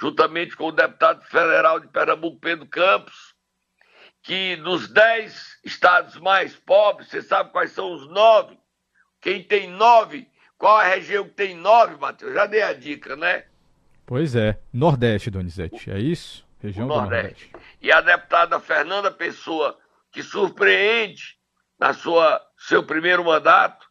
juntamente 0.00 0.56
com 0.56 0.68
o 0.68 0.72
deputado 0.72 1.22
federal 1.24 1.78
de 1.78 1.86
Pernambuco, 1.88 2.40
Pedro 2.40 2.66
Campos, 2.66 3.34
que 4.22 4.56
dos 4.56 4.88
dez 4.88 5.58
estados 5.62 6.16
mais 6.16 6.56
pobres, 6.56 7.08
você 7.08 7.20
sabe 7.20 7.52
quais 7.52 7.72
são 7.72 7.92
os 7.92 8.08
nove? 8.08 8.58
Quem 9.20 9.42
tem 9.42 9.68
nove? 9.68 10.26
Qual 10.56 10.76
a 10.78 10.84
região 10.84 11.24
que 11.24 11.34
tem 11.34 11.54
nove, 11.54 11.96
Matheus? 11.96 12.32
Já 12.32 12.46
dei 12.46 12.62
a 12.62 12.72
dica, 12.72 13.14
né? 13.14 13.44
Pois 14.06 14.34
é. 14.34 14.58
Nordeste, 14.72 15.30
Donizete, 15.30 15.90
é 15.90 15.98
isso? 15.98 16.46
Região 16.60 16.88
do 16.88 16.94
Nordeste. 16.94 17.50
Nordeste. 17.52 17.76
E 17.82 17.92
a 17.92 18.00
deputada 18.00 18.58
Fernanda 18.58 19.10
Pessoa, 19.10 19.78
que 20.10 20.22
surpreende 20.22 21.38
na 21.78 21.92
sua 21.92 22.40
seu 22.56 22.82
primeiro 22.82 23.24
mandato, 23.24 23.86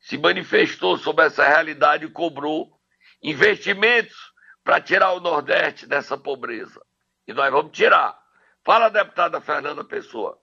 se 0.00 0.18
manifestou 0.18 0.98
sobre 0.98 1.24
essa 1.26 1.46
realidade 1.46 2.04
e 2.04 2.10
cobrou 2.10 2.78
investimentos 3.22 4.33
para 4.64 4.80
tirar 4.80 5.12
o 5.12 5.20
Nordeste 5.20 5.86
dessa 5.86 6.16
pobreza. 6.16 6.80
E 7.28 7.34
nós 7.34 7.52
vamos 7.52 7.72
tirar. 7.72 8.18
Fala, 8.64 8.88
deputada 8.88 9.40
Fernanda 9.40 9.84
Pessoa. 9.84 10.38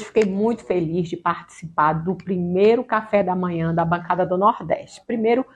Fiquei 0.00 0.24
muito 0.24 0.64
feliz 0.64 1.08
de 1.08 1.16
participar 1.16 1.94
do 1.94 2.14
primeiro 2.14 2.84
café 2.84 3.22
da 3.22 3.34
manhã 3.34 3.74
da 3.74 3.84
bancada 3.84 4.26
do 4.26 4.36
Nordeste. 4.36 5.00
Primeiro, 5.06 5.46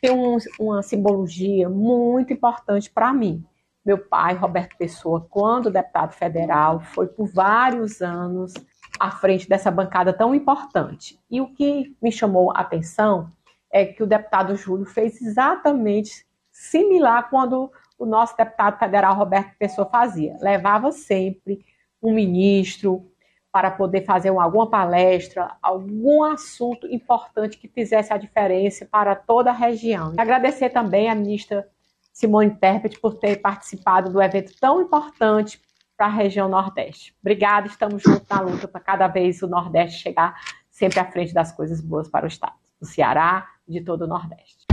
tem 0.00 0.12
um, 0.12 0.36
uma 0.60 0.82
simbologia 0.82 1.68
muito 1.68 2.32
importante 2.32 2.88
para 2.88 3.12
mim. 3.12 3.44
Meu 3.84 3.98
pai, 3.98 4.34
Roberto 4.34 4.76
Pessoa, 4.76 5.26
quando 5.28 5.70
deputado 5.70 6.12
federal, 6.12 6.80
foi 6.80 7.08
por 7.08 7.26
vários 7.26 8.00
anos 8.00 8.52
à 9.00 9.10
frente 9.10 9.48
dessa 9.48 9.70
bancada 9.70 10.12
tão 10.12 10.34
importante. 10.34 11.18
E 11.30 11.40
o 11.40 11.52
que 11.54 11.96
me 12.00 12.12
chamou 12.12 12.52
a 12.52 12.60
atenção 12.60 13.32
é 13.72 13.84
que 13.84 14.02
o 14.02 14.06
deputado 14.06 14.54
Júlio 14.54 14.84
fez 14.84 15.20
exatamente 15.20 16.27
similar 16.58 17.30
quando 17.30 17.70
o 17.96 18.04
nosso 18.04 18.36
deputado 18.36 18.78
federal 18.78 19.14
Roberto 19.14 19.56
Pessoa 19.56 19.88
fazia. 19.88 20.36
Levava 20.40 20.90
sempre 20.90 21.64
um 22.02 22.12
ministro 22.12 23.08
para 23.50 23.70
poder 23.70 24.04
fazer 24.04 24.28
alguma 24.28 24.68
palestra, 24.68 25.56
algum 25.62 26.22
assunto 26.24 26.86
importante 26.88 27.56
que 27.56 27.68
fizesse 27.68 28.12
a 28.12 28.18
diferença 28.18 28.86
para 28.90 29.14
toda 29.14 29.50
a 29.50 29.54
região. 29.54 30.12
E 30.14 30.20
agradecer 30.20 30.70
também 30.70 31.08
à 31.08 31.14
ministra 31.14 31.66
Simone 32.12 32.50
Tebet 32.50 32.98
por 32.98 33.14
ter 33.14 33.36
participado 33.36 34.12
do 34.12 34.20
evento 34.20 34.52
tão 34.60 34.82
importante 34.82 35.60
para 35.96 36.06
a 36.06 36.10
região 36.10 36.48
Nordeste. 36.48 37.14
Obrigada, 37.20 37.68
estamos 37.68 38.02
juntos 38.02 38.28
na 38.28 38.40
luta 38.40 38.66
para 38.66 38.80
cada 38.80 39.06
vez 39.06 39.42
o 39.42 39.46
Nordeste 39.46 40.02
chegar 40.02 40.34
sempre 40.68 40.98
à 40.98 41.04
frente 41.04 41.32
das 41.32 41.52
coisas 41.52 41.80
boas 41.80 42.08
para 42.08 42.24
o 42.24 42.28
Estado, 42.28 42.54
do 42.80 42.86
Ceará 42.86 43.46
e 43.66 43.72
de 43.74 43.80
todo 43.80 44.02
o 44.02 44.06
Nordeste. 44.06 44.66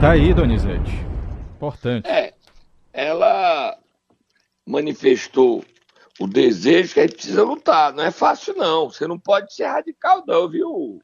Tá 0.00 0.10
aí, 0.10 0.34
Donizete. 0.34 0.92
Importante. 1.56 2.06
É, 2.06 2.34
ela 2.92 3.78
manifestou 4.66 5.64
o 6.20 6.26
desejo 6.26 6.92
que 6.92 7.00
a 7.00 7.02
gente 7.04 7.14
precisa 7.14 7.42
lutar. 7.42 7.94
Não 7.94 8.04
é 8.04 8.10
fácil, 8.10 8.54
não. 8.54 8.90
Você 8.90 9.06
não 9.06 9.18
pode 9.18 9.54
ser 9.54 9.64
radical, 9.64 10.22
não, 10.26 10.48
viu, 10.50 10.68
o, 10.68 11.00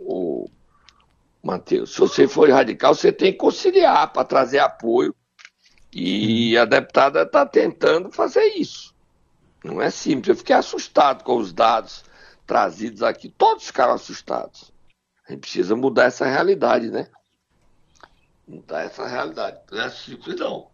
o 0.00 0.50
Matheus? 1.40 1.92
Se 1.94 2.00
você 2.00 2.26
for 2.26 2.50
radical, 2.50 2.96
você 2.96 3.12
tem 3.12 3.30
que 3.30 3.38
conciliar 3.38 4.12
para 4.12 4.24
trazer 4.24 4.58
apoio. 4.58 5.14
E 5.92 6.58
a 6.58 6.64
deputada 6.64 7.22
está 7.22 7.46
tentando 7.46 8.10
fazer 8.10 8.44
isso. 8.56 8.92
Não 9.62 9.80
é 9.80 9.88
simples. 9.88 10.28
Eu 10.28 10.36
fiquei 10.36 10.56
assustado 10.56 11.22
com 11.22 11.36
os 11.36 11.52
dados 11.52 12.04
trazidos 12.44 13.04
aqui. 13.04 13.28
Todos 13.28 13.66
ficaram 13.66 13.92
assustados. 13.94 14.72
A 15.28 15.32
gente 15.32 15.42
precisa 15.42 15.76
mudar 15.76 16.06
essa 16.06 16.26
realidade, 16.26 16.90
né? 16.90 17.08
Mudar 18.52 18.82
essa 18.82 19.06
realidade. 19.08 19.58
Não 19.70 19.80
é 19.80 19.90
simples, 19.90 20.38
não. 20.38 20.66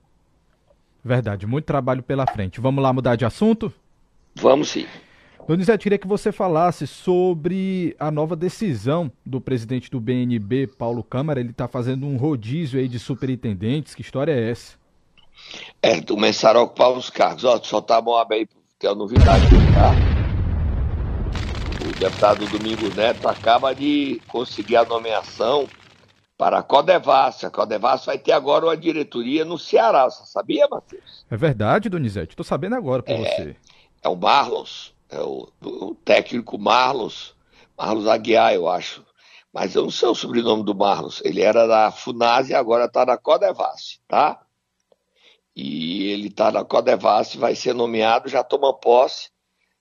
Verdade, 1.05 1.47
muito 1.47 1.65
trabalho 1.65 2.03
pela 2.03 2.27
frente. 2.27 2.61
Vamos 2.61 2.83
lá 2.83 2.93
mudar 2.93 3.17
de 3.17 3.25
assunto? 3.25 3.73
Vamos 4.35 4.69
sim. 4.69 4.87
Donizete, 5.47 5.85
queria 5.85 5.99
que 5.99 6.07
você 6.07 6.31
falasse 6.31 6.87
sobre 6.87 7.97
a 7.99 8.11
nova 8.11 8.37
decisão 8.37 9.11
do 9.25 9.41
presidente 9.41 9.91
do 9.91 9.99
BNB, 9.99 10.67
Paulo 10.67 11.03
Câmara. 11.03 11.41
Ele 11.41 11.51
está 11.51 11.67
fazendo 11.67 12.05
um 12.05 12.17
rodízio 12.19 12.79
aí 12.79 12.87
de 12.87 12.99
superintendentes. 12.99 13.95
Que 13.95 14.03
história 14.03 14.33
é 14.33 14.51
essa? 14.51 14.77
É, 15.81 16.03
começaram 16.03 16.61
a 16.61 16.63
ocupar 16.65 16.91
os 16.91 17.09
cargos. 17.09 17.45
Ó, 17.45 17.59
só 17.63 17.81
tá 17.81 17.99
bom 18.01 18.19
aí, 18.19 18.47
porque 18.47 18.87
é 18.87 18.91
a 18.91 18.95
novidade, 18.95 19.47
tá? 19.73 19.95
O 21.89 21.99
deputado 21.99 22.47
Domingos 22.47 22.95
Neto 22.95 23.27
acaba 23.27 23.75
de 23.75 24.21
conseguir 24.29 24.77
a 24.77 24.85
nomeação 24.85 25.67
para 26.39 26.61
a 26.61 26.63
Codevasf. 26.63 27.45
A 27.45 27.51
Codevasf 27.51 28.07
vai 28.07 28.17
ter 28.17 28.31
agora 28.31 28.65
uma 28.65 28.77
diretoria 28.77 29.45
no 29.45 29.59
Ceará. 29.59 30.09
Você 30.09 30.25
sabia, 30.25 30.69
Matheus? 30.69 31.27
É 31.29 31.37
verdade, 31.37 31.89
Donizete. 31.89 32.33
Estou 32.33 32.45
sabendo 32.45 32.77
agora 32.77 33.03
por 33.03 33.13
é, 33.13 33.17
você. 33.19 33.57
É 34.01 34.09
o 34.09 34.15
Marlos, 34.15 34.95
é 35.11 35.21
o, 35.21 35.49
o, 35.61 35.95
técnico 35.97 36.57
Marlos, 36.57 37.35
Marlos 37.77 38.07
Aguiar, 38.07 38.55
eu 38.55 38.69
acho. 38.69 39.05
Mas 39.53 39.75
eu 39.75 39.83
não 39.83 39.91
sei 39.91 40.09
o 40.09 40.15
sobrenome 40.15 40.63
do 40.63 40.75
Marlos. 40.75 41.21
Ele 41.25 41.43
era 41.43 41.67
da 41.67 41.91
Funase 41.91 42.53
e 42.53 42.55
agora 42.55 42.85
está 42.85 43.05
na 43.05 43.19
Codevasf, 43.19 43.99
tá? 44.07 44.41
E 45.57 46.13
ele 46.13 46.29
está 46.29 46.53
na 46.53 46.65
Codevasf, 46.65 47.37
vai 47.37 47.57
ser 47.57 47.75
nomeado, 47.75 48.29
já 48.29 48.45
toma 48.45 48.73
posse. 48.73 49.31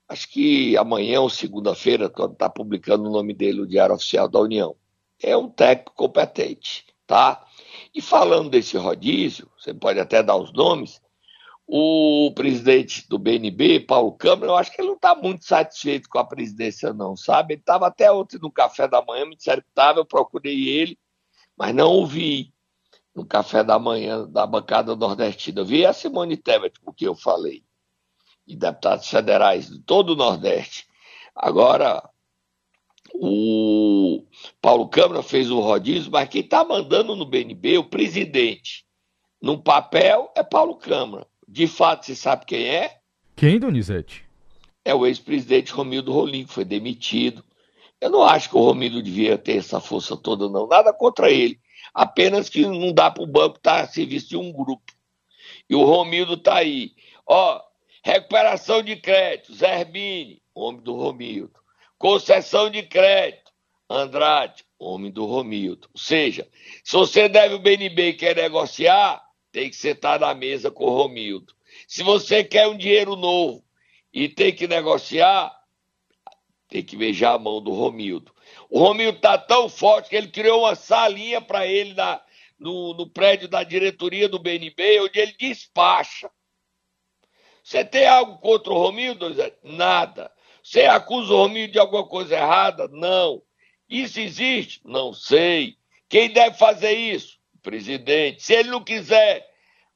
Acho 0.10 0.28
que 0.32 0.76
amanhã 0.76 1.22
ou 1.22 1.30
segunda-feira, 1.30 2.10
quando 2.10 2.34
está 2.34 2.50
publicando 2.50 3.08
o 3.08 3.12
nome 3.12 3.34
dele 3.34 3.60
no 3.60 3.68
Diário 3.68 3.94
Oficial 3.94 4.28
da 4.28 4.40
União 4.40 4.76
é 5.22 5.36
um 5.36 5.50
técnico 5.50 5.94
competente, 5.96 6.86
tá? 7.06 7.46
E 7.94 8.02
falando 8.02 8.50
desse 8.50 8.78
rodízio, 8.78 9.50
você 9.58 9.74
pode 9.74 10.00
até 10.00 10.22
dar 10.22 10.36
os 10.36 10.52
nomes, 10.54 11.02
o 11.66 12.32
presidente 12.34 13.08
do 13.10 13.20
BNB, 13.20 13.82
Paulo 13.82 14.14
Câmara, 14.14 14.52
eu 14.52 14.56
acho 14.56 14.72
que 14.72 14.80
ele 14.80 14.88
não 14.88 14.96
está 14.96 15.14
muito 15.14 15.46
satisfeito 15.46 16.08
com 16.08 16.18
a 16.18 16.24
presidência, 16.24 16.94
não, 16.94 17.16
sabe? 17.18 17.56
Ele 17.56 17.62
estava 17.62 17.88
até 17.88 18.12
ontem 18.12 18.40
no 18.40 18.52
café 18.52 18.88
da 18.88 19.02
manhã, 19.02 19.26
me 19.26 19.36
disseram 19.36 19.62
que 19.62 19.70
estava, 19.70 20.00
eu 20.00 20.06
procurei 20.06 20.70
ele, 20.70 20.98
mas 21.58 21.76
não 21.76 21.90
ouvi 21.92 22.54
no 23.14 23.26
café 23.26 23.64
da 23.64 23.78
manhã 23.78 24.26
da 24.30 24.46
bancada 24.46 24.96
nordestina. 24.96 25.62
Eu 25.62 25.66
vi 25.66 25.86
a 25.86 25.92
Simone 25.92 26.38
Tebet, 26.38 26.80
porque 26.82 27.08
eu 27.08 27.16
falei, 27.16 27.64
e 28.48 28.56
deputados 28.56 29.10
federais 29.10 29.68
de 29.68 29.80
todo 29.80 30.12
o 30.12 30.16
Nordeste. 30.16 30.88
Agora, 31.36 32.08
o 33.14 34.24
Paulo 34.62 34.88
Câmara 34.88 35.24
fez 35.24 35.50
o 35.50 35.60
rodízio, 35.60 36.12
mas 36.12 36.30
quem 36.30 36.42
está 36.42 36.64
mandando 36.64 37.16
no 37.16 37.26
BNB, 37.26 37.78
o 37.78 37.84
presidente, 37.84 38.86
no 39.42 39.62
papel, 39.62 40.32
é 40.36 40.44
Paulo 40.44 40.76
Câmara. 40.76 41.28
De 41.48 41.68
fato, 41.68 42.06
você 42.06 42.16
sabe 42.16 42.46
quem 42.46 42.68
é? 42.68 42.98
Quem, 43.36 43.60
Donizete? 43.60 44.26
É 44.84 44.94
o 44.94 45.06
ex-presidente 45.06 45.72
Romildo 45.72 46.12
Rolim, 46.12 46.46
que 46.46 46.54
foi 46.54 46.66
demitido. 46.66 47.44
Eu 48.00 48.10
não 48.10 48.24
acho 48.24 48.50
que 48.50 48.58
o 48.58 48.62
Romildo 48.62 49.02
devia 49.02 49.38
ter 49.38 49.58
essa 49.58 49.80
força 49.80 50.16
toda, 50.16 50.50
não. 50.50 50.68
Nada 50.68 50.94
contra 50.94 51.32
ele. 51.32 51.60
Apenas 51.94 52.50
que 52.50 52.66
não 52.66 52.94
dá 52.94 53.10
para 53.10 53.24
o 53.24 53.28
banco 53.28 53.58
estar 53.58 53.78
tá 53.78 53.84
a 53.84 53.88
serviço 53.88 54.30
de 54.30 54.38
um 54.38 54.52
grupo. 54.52 54.94
E 55.70 55.76
o 55.76 55.84
Romildo 55.84 56.34
está 56.34 56.56
aí. 56.56 56.94
Ó, 57.26 57.62
recuperação 58.04 58.82
de 58.82 58.96
crédito, 58.96 59.54
Zerbini, 59.54 60.42
homem 60.54 60.82
do 60.82 60.96
Romildo. 60.96 61.60
Concessão 61.98 62.70
de 62.70 62.84
crédito. 62.84 63.52
Andrade, 63.90 64.66
homem 64.78 65.12
do 65.12 65.26
Romildo. 65.26 65.90
Ou 65.94 66.00
seja, 66.00 66.48
se 66.84 66.94
você 66.94 67.30
deve 67.30 67.56
o 67.56 67.60
BNB 67.60 68.10
e 68.10 68.14
quer 68.14 68.36
negociar, 68.36 69.24
tem 69.52 69.70
que 69.70 69.76
sentar 69.76 70.20
na 70.20 70.34
mesa 70.34 70.70
com 70.70 70.86
o 70.86 70.96
Romildo. 70.96 71.56
Se 71.88 72.04
você 72.04 72.44
quer 72.44 72.68
um 72.68 72.78
dinheiro 72.78 73.16
novo 73.16 73.64
e 74.14 74.28
tem 74.28 74.54
que 74.54 74.68
negociar, 74.68 75.58
tem 76.68 76.84
que 76.84 76.98
beijar 76.98 77.34
a 77.36 77.40
mão 77.40 77.62
do 77.62 77.72
Romildo. 77.72 78.34
O 78.70 78.80
Romildo 78.80 79.18
está 79.18 79.38
tão 79.38 79.70
forte 79.70 80.10
que 80.10 80.16
ele 80.16 80.28
criou 80.28 80.62
uma 80.62 80.76
salinha 80.76 81.40
para 81.40 81.66
ele 81.66 81.94
na, 81.94 82.22
no, 82.60 82.94
no 82.94 83.10
prédio 83.10 83.48
da 83.48 83.64
diretoria 83.64 84.28
do 84.28 84.40
BNB, 84.40 85.00
onde 85.02 85.20
ele 85.20 85.36
despacha. 85.40 86.30
Você 87.64 87.84
tem 87.84 88.08
algo 88.08 88.38
contra 88.40 88.72
o 88.72 88.78
Romildo? 88.78 89.34
Nada. 89.64 90.32
Você 90.68 90.82
acusa 90.82 91.34
o 91.34 91.38
Romildo 91.38 91.72
de 91.72 91.80
alguma 91.80 92.06
coisa 92.06 92.36
errada? 92.36 92.90
Não. 92.90 93.42
Isso 93.90 94.20
existe? 94.20 94.82
Não 94.84 95.14
sei. 95.14 95.78
Quem 96.10 96.30
deve 96.30 96.58
fazer 96.58 96.92
isso? 96.92 97.40
O 97.56 97.60
presidente. 97.60 98.44
Se 98.44 98.54
ele 98.54 98.70
não 98.70 98.84
quiser, 98.84 99.50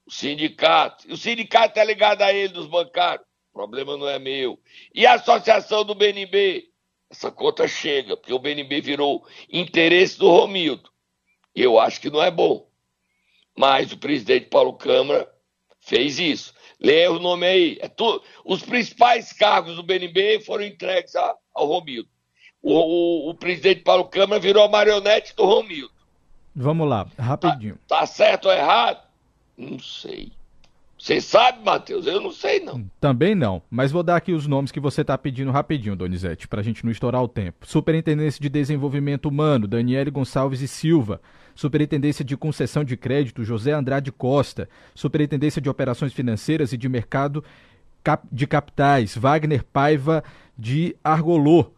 o 0.05 0.11
sindicato. 0.11 1.05
E 1.09 1.11
o 1.11 1.17
sindicato 1.17 1.77
é 1.77 1.83
ligado 1.83 2.21
a 2.21 2.31
ele 2.31 2.53
dos 2.53 2.67
bancários. 2.67 3.27
O 3.49 3.53
problema 3.53 3.97
não 3.97 4.07
é 4.07 4.17
meu. 4.17 4.57
E 4.95 5.05
a 5.05 5.15
associação 5.15 5.83
do 5.83 5.93
BNB? 5.93 6.69
Essa 7.09 7.29
conta 7.29 7.67
chega, 7.67 8.15
porque 8.15 8.33
o 8.33 8.39
BNB 8.39 8.79
virou 8.79 9.27
interesse 9.51 10.17
do 10.17 10.29
Romildo. 10.29 10.89
Eu 11.53 11.77
acho 11.81 11.99
que 11.99 12.09
não 12.09 12.23
é 12.23 12.31
bom. 12.31 12.65
Mas 13.57 13.91
o 13.91 13.97
presidente 13.97 14.45
Paulo 14.45 14.77
Câmara 14.77 15.29
fez 15.81 16.17
isso. 16.17 16.53
Lê 16.81 17.07
o 17.07 17.19
nome 17.19 17.45
aí. 17.45 17.77
É 17.79 17.87
tu... 17.87 18.21
Os 18.43 18.63
principais 18.63 19.31
cargos 19.31 19.75
do 19.75 19.83
BNB 19.83 20.39
foram 20.41 20.63
entregues 20.63 21.15
a, 21.15 21.35
ao 21.53 21.67
Romildo. 21.67 22.09
O, 22.61 22.73
o, 22.73 23.29
o, 23.29 23.35
presidente 23.35 23.81
Paulo 23.81 24.05
Câmara 24.05 24.39
virou 24.39 24.63
a 24.63 24.69
marionete 24.69 25.35
do 25.35 25.45
Romildo. 25.45 25.93
Vamos 26.55 26.87
lá, 26.87 27.07
rapidinho. 27.17 27.77
Tá, 27.87 27.99
tá 27.99 28.05
certo 28.05 28.45
ou 28.45 28.51
errado? 28.51 29.07
Não 29.57 29.79
sei. 29.79 30.31
Você 31.01 31.19
sabe, 31.19 31.65
Matheus? 31.65 32.05
Eu 32.05 32.21
não 32.21 32.29
sei, 32.29 32.59
não. 32.59 32.85
Também 32.99 33.33
não. 33.33 33.63
Mas 33.71 33.91
vou 33.91 34.03
dar 34.03 34.17
aqui 34.17 34.33
os 34.33 34.45
nomes 34.45 34.71
que 34.71 34.79
você 34.79 35.01
está 35.01 35.17
pedindo 35.17 35.49
rapidinho, 35.49 35.95
Donizete, 35.95 36.47
para 36.47 36.59
a 36.59 36.63
gente 36.63 36.85
não 36.85 36.91
estourar 36.91 37.23
o 37.23 37.27
tempo. 37.27 37.65
Superintendência 37.65 38.39
de 38.39 38.47
Desenvolvimento 38.47 39.25
Humano, 39.25 39.67
Daniele 39.67 40.11
Gonçalves 40.11 40.61
e 40.61 40.67
Silva. 40.67 41.19
Superintendência 41.55 42.23
de 42.23 42.37
Concessão 42.37 42.83
de 42.83 42.95
Crédito, 42.95 43.43
José 43.43 43.71
Andrade 43.71 44.11
Costa. 44.11 44.69
Superintendência 44.93 45.59
de 45.59 45.67
Operações 45.67 46.13
Financeiras 46.13 46.71
e 46.71 46.77
de 46.77 46.87
Mercado 46.87 47.43
de 48.31 48.45
Capitais, 48.45 49.17
Wagner 49.17 49.63
Paiva 49.63 50.23
de 50.55 50.95
Argolô 51.03 51.71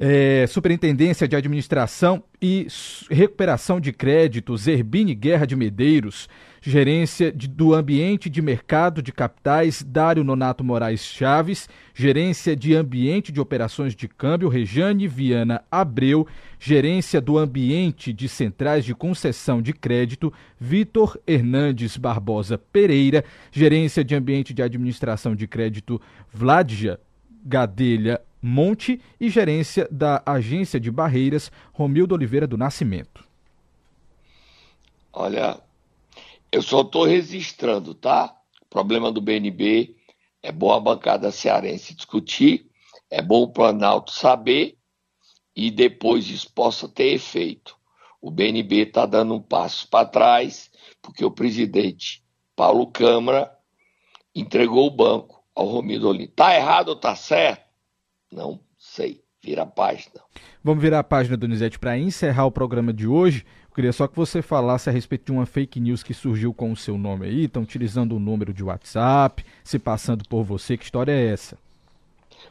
é, 0.00 0.46
Superintendência 0.46 1.26
de 1.26 1.34
Administração 1.34 2.22
e 2.40 2.68
Recuperação 3.10 3.80
de 3.80 3.92
Créditos, 3.92 4.62
Zerbini 4.62 5.12
Guerra 5.12 5.44
de 5.44 5.56
Medeiros, 5.56 6.28
Gerência 6.60 7.32
de, 7.32 7.48
do 7.48 7.74
Ambiente 7.74 8.30
de 8.30 8.40
Mercado 8.40 9.02
de 9.02 9.10
Capitais, 9.10 9.82
Dário 9.82 10.22
Nonato 10.22 10.62
Moraes 10.62 11.00
Chaves, 11.00 11.68
Gerência 11.92 12.54
de 12.54 12.76
Ambiente 12.76 13.32
de 13.32 13.40
Operações 13.40 13.94
de 13.94 14.06
Câmbio, 14.06 14.48
Rejane 14.48 15.08
Viana 15.08 15.64
Abreu, 15.70 16.26
Gerência 16.60 17.20
do 17.20 17.36
Ambiente 17.36 18.12
de 18.12 18.28
Centrais 18.28 18.84
de 18.84 18.94
Concessão 18.94 19.60
de 19.60 19.72
Crédito, 19.72 20.32
Vitor 20.60 21.18
Hernandes 21.26 21.96
Barbosa 21.96 22.56
Pereira, 22.56 23.24
Gerência 23.50 24.04
de 24.04 24.14
Ambiente 24.14 24.54
de 24.54 24.62
Administração 24.62 25.34
de 25.34 25.46
Crédito, 25.48 26.00
Vladja 26.32 27.00
Gadelha 27.44 28.20
Monte 28.40 29.00
e 29.20 29.28
gerência 29.28 29.88
da 29.90 30.22
Agência 30.24 30.78
de 30.78 30.90
Barreiras, 30.90 31.50
Romildo 31.72 32.14
Oliveira 32.14 32.46
do 32.46 32.56
Nascimento. 32.56 33.26
Olha, 35.12 35.60
eu 36.50 36.62
só 36.62 36.82
estou 36.82 37.04
registrando, 37.04 37.94
tá? 37.94 38.34
O 38.62 38.66
problema 38.66 39.10
do 39.10 39.20
BNB 39.20 39.96
é 40.42 40.52
bom 40.52 40.72
a 40.72 40.80
bancada 40.80 41.30
cearense 41.32 41.94
discutir, 41.94 42.70
é 43.10 43.20
bom 43.20 43.42
o 43.42 43.52
Planalto 43.52 44.12
saber 44.12 44.76
e 45.54 45.70
depois 45.70 46.28
isso 46.30 46.52
possa 46.52 46.88
ter 46.88 47.14
efeito. 47.14 47.76
O 48.20 48.30
BNB 48.30 48.82
está 48.82 49.06
dando 49.06 49.34
um 49.34 49.40
passo 49.40 49.88
para 49.88 50.08
trás, 50.08 50.70
porque 51.02 51.24
o 51.24 51.30
presidente 51.30 52.22
Paulo 52.54 52.86
Câmara 52.88 53.56
entregou 54.34 54.86
o 54.86 54.90
banco 54.90 55.42
ao 55.54 55.66
Romildo 55.66 56.08
Olim. 56.08 56.24
Está 56.24 56.54
errado 56.54 56.88
ou 56.88 56.94
está 56.94 57.14
certo? 57.16 57.67
Não 58.30 58.60
sei. 58.76 59.22
Vira 59.42 59.62
a 59.62 59.66
página. 59.66 60.20
Vamos 60.64 60.82
virar 60.82 60.98
a 60.98 61.04
página, 61.04 61.36
Donizete, 61.36 61.78
para 61.78 61.96
encerrar 61.96 62.44
o 62.46 62.50
programa 62.50 62.92
de 62.92 63.06
hoje. 63.06 63.46
Eu 63.68 63.74
queria 63.74 63.92
só 63.92 64.08
que 64.08 64.16
você 64.16 64.42
falasse 64.42 64.90
a 64.90 64.92
respeito 64.92 65.26
de 65.26 65.32
uma 65.32 65.46
fake 65.46 65.78
news 65.78 66.02
que 66.02 66.12
surgiu 66.12 66.52
com 66.52 66.72
o 66.72 66.76
seu 66.76 66.98
nome 66.98 67.26
aí. 67.26 67.44
Estão 67.44 67.62
utilizando 67.62 68.16
o 68.16 68.18
número 68.18 68.52
de 68.52 68.64
WhatsApp, 68.64 69.44
se 69.62 69.78
passando 69.78 70.24
por 70.28 70.42
você. 70.42 70.76
Que 70.76 70.84
história 70.84 71.12
é 71.12 71.32
essa? 71.32 71.56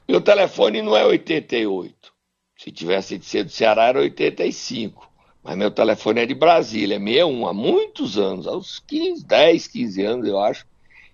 Meu 0.07 0.21
telefone 0.21 0.81
não 0.81 0.95
é 0.95 1.05
88. 1.05 2.13
Se 2.57 2.71
tivesse 2.71 3.17
de 3.17 3.25
ser 3.25 3.43
do 3.43 3.51
Ceará, 3.51 3.85
era 3.85 3.99
85. 3.99 5.07
Mas 5.43 5.57
meu 5.57 5.71
telefone 5.71 6.21
é 6.21 6.25
de 6.25 6.33
Brasília, 6.33 6.95
é 6.95 6.99
61, 6.99 7.47
há 7.47 7.53
muitos 7.53 8.17
anos, 8.17 8.47
há 8.47 8.57
uns 8.57 8.79
15, 8.79 9.25
10, 9.25 9.67
15 9.67 10.03
anos, 10.03 10.27
eu 10.27 10.37
acho, 10.39 10.65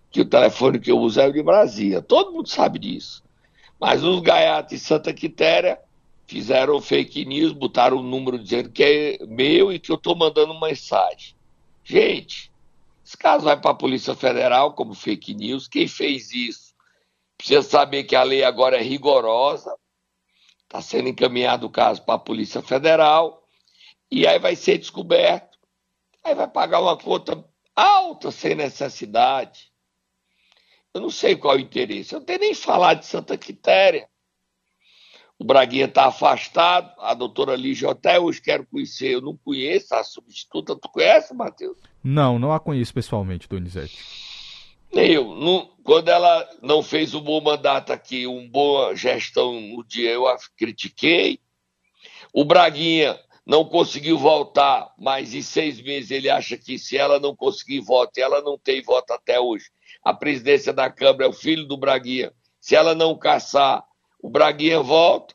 que 0.10 0.21
o 0.21 0.26
telefone 0.26 0.80
que 0.80 0.91
eu 0.91 0.97
uso 0.97 1.19
é 1.19 1.28
o 1.28 1.32
de 1.32 1.43
Brasília. 1.43 2.02
Todo 2.02 2.32
mundo 2.32 2.49
sabe 2.49 2.80
disso. 2.80 3.23
Mas 3.83 4.01
os 4.01 4.21
gaiatos 4.21 4.69
de 4.69 4.79
Santa 4.79 5.13
Quitéria 5.13 5.77
fizeram 6.25 6.79
fake 6.79 7.25
news, 7.25 7.51
botaram 7.51 7.97
um 7.97 8.01
número 8.01 8.39
dizendo 8.39 8.69
que 8.69 8.81
é 8.81 9.25
meu 9.25 9.73
e 9.73 9.77
que 9.77 9.91
eu 9.91 9.97
estou 9.97 10.15
mandando 10.15 10.57
mensagem. 10.57 11.35
Gente, 11.83 12.49
esse 13.05 13.17
caso 13.17 13.43
vai 13.43 13.59
para 13.59 13.71
a 13.71 13.75
Polícia 13.75 14.15
Federal 14.15 14.71
como 14.71 14.93
fake 14.93 15.33
news. 15.33 15.67
Quem 15.67 15.85
fez 15.85 16.31
isso 16.31 16.73
precisa 17.37 17.61
saber 17.61 18.05
que 18.05 18.15
a 18.15 18.23
lei 18.23 18.41
agora 18.45 18.77
é 18.77 18.81
rigorosa. 18.81 19.75
Está 20.63 20.81
sendo 20.81 21.09
encaminhado 21.09 21.67
o 21.67 21.69
caso 21.69 22.03
para 22.03 22.15
a 22.15 22.19
Polícia 22.19 22.61
Federal. 22.61 23.45
E 24.09 24.25
aí 24.25 24.39
vai 24.39 24.55
ser 24.55 24.77
descoberto. 24.77 25.57
Aí 26.23 26.33
vai 26.33 26.47
pagar 26.47 26.79
uma 26.79 26.95
conta 26.95 27.43
alta 27.75 28.31
sem 28.31 28.55
necessidade. 28.55 29.72
Eu 30.93 31.01
não 31.01 31.10
sei 31.10 31.36
qual 31.36 31.56
é 31.56 31.58
o 31.58 31.62
interesse. 31.62 32.13
Eu 32.13 32.19
não 32.19 32.25
tenho 32.25 32.39
nem 32.39 32.53
falar 32.53 32.93
de 32.93 33.06
Santa 33.06 33.38
Quitéria. 33.38 34.08
O 35.39 35.43
Braguinha 35.43 35.86
está 35.86 36.06
afastado. 36.06 36.93
A 36.99 37.13
doutora 37.13 37.56
Lígia, 37.56 37.89
até 37.89 38.19
hoje 38.19 38.41
quero 38.41 38.65
conhecer. 38.65 39.13
Eu 39.13 39.21
não 39.21 39.36
conheço 39.36 39.95
a 39.95 40.03
substituta. 40.03 40.75
Tu 40.75 40.89
conhece, 40.89 41.34
Matheus? 41.34 41.77
Não, 42.03 42.38
não 42.38 42.51
a 42.51 42.60
conheço 42.60 42.93
pessoalmente, 42.93 43.47
Donizete. 43.49 43.97
Nem 44.93 45.12
eu. 45.12 45.36
Não, 45.36 45.75
quando 45.84 46.10
ela 46.10 46.47
não 46.62 46.84
fez 46.84 47.15
um 47.15 47.21
bom 47.21 47.41
mandato 47.41 47.91
aqui, 47.91 48.27
uma 48.27 48.47
boa 48.47 48.95
gestão 48.95 49.60
no 49.60 49.84
dia, 49.84 50.12
eu 50.12 50.27
a 50.27 50.38
critiquei. 50.56 51.39
O 52.32 52.45
Braguinha 52.45 53.19
não 53.45 53.65
conseguiu 53.65 54.17
voltar, 54.17 54.93
mas 54.97 55.34
em 55.34 55.41
seis 55.41 55.82
meses 55.82 56.12
ele 56.12 56.29
acha 56.29 56.56
que 56.58 56.77
se 56.77 56.97
ela 56.97 57.19
não 57.19 57.36
conseguir 57.36 57.82
voto, 57.82 58.17
e 58.17 58.21
ela 58.21 58.41
não 58.41 58.58
tem 58.58 58.82
voto 58.82 59.12
até 59.12 59.39
hoje, 59.39 59.65
a 60.03 60.13
presidência 60.13 60.73
da 60.73 60.89
Câmara 60.89 61.25
é 61.25 61.27
o 61.27 61.33
filho 61.33 61.65
do 61.65 61.77
Braguinha. 61.77 62.33
Se 62.59 62.75
ela 62.75 62.93
não 62.93 63.17
caçar, 63.17 63.83
o 64.21 64.29
Braguinha 64.29 64.81
volta. 64.81 65.33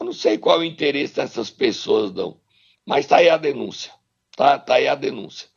Eu 0.00 0.06
não 0.06 0.12
sei 0.12 0.38
qual 0.38 0.56
é 0.56 0.60
o 0.60 0.64
interesse 0.64 1.16
dessas 1.16 1.50
pessoas, 1.50 2.12
não. 2.12 2.40
Mas 2.86 3.06
tá 3.06 3.18
aí 3.18 3.28
a 3.28 3.36
denúncia. 3.36 3.92
Tá, 4.36 4.58
tá 4.58 4.74
aí 4.74 4.88
a 4.88 4.94
denúncia. 4.94 5.48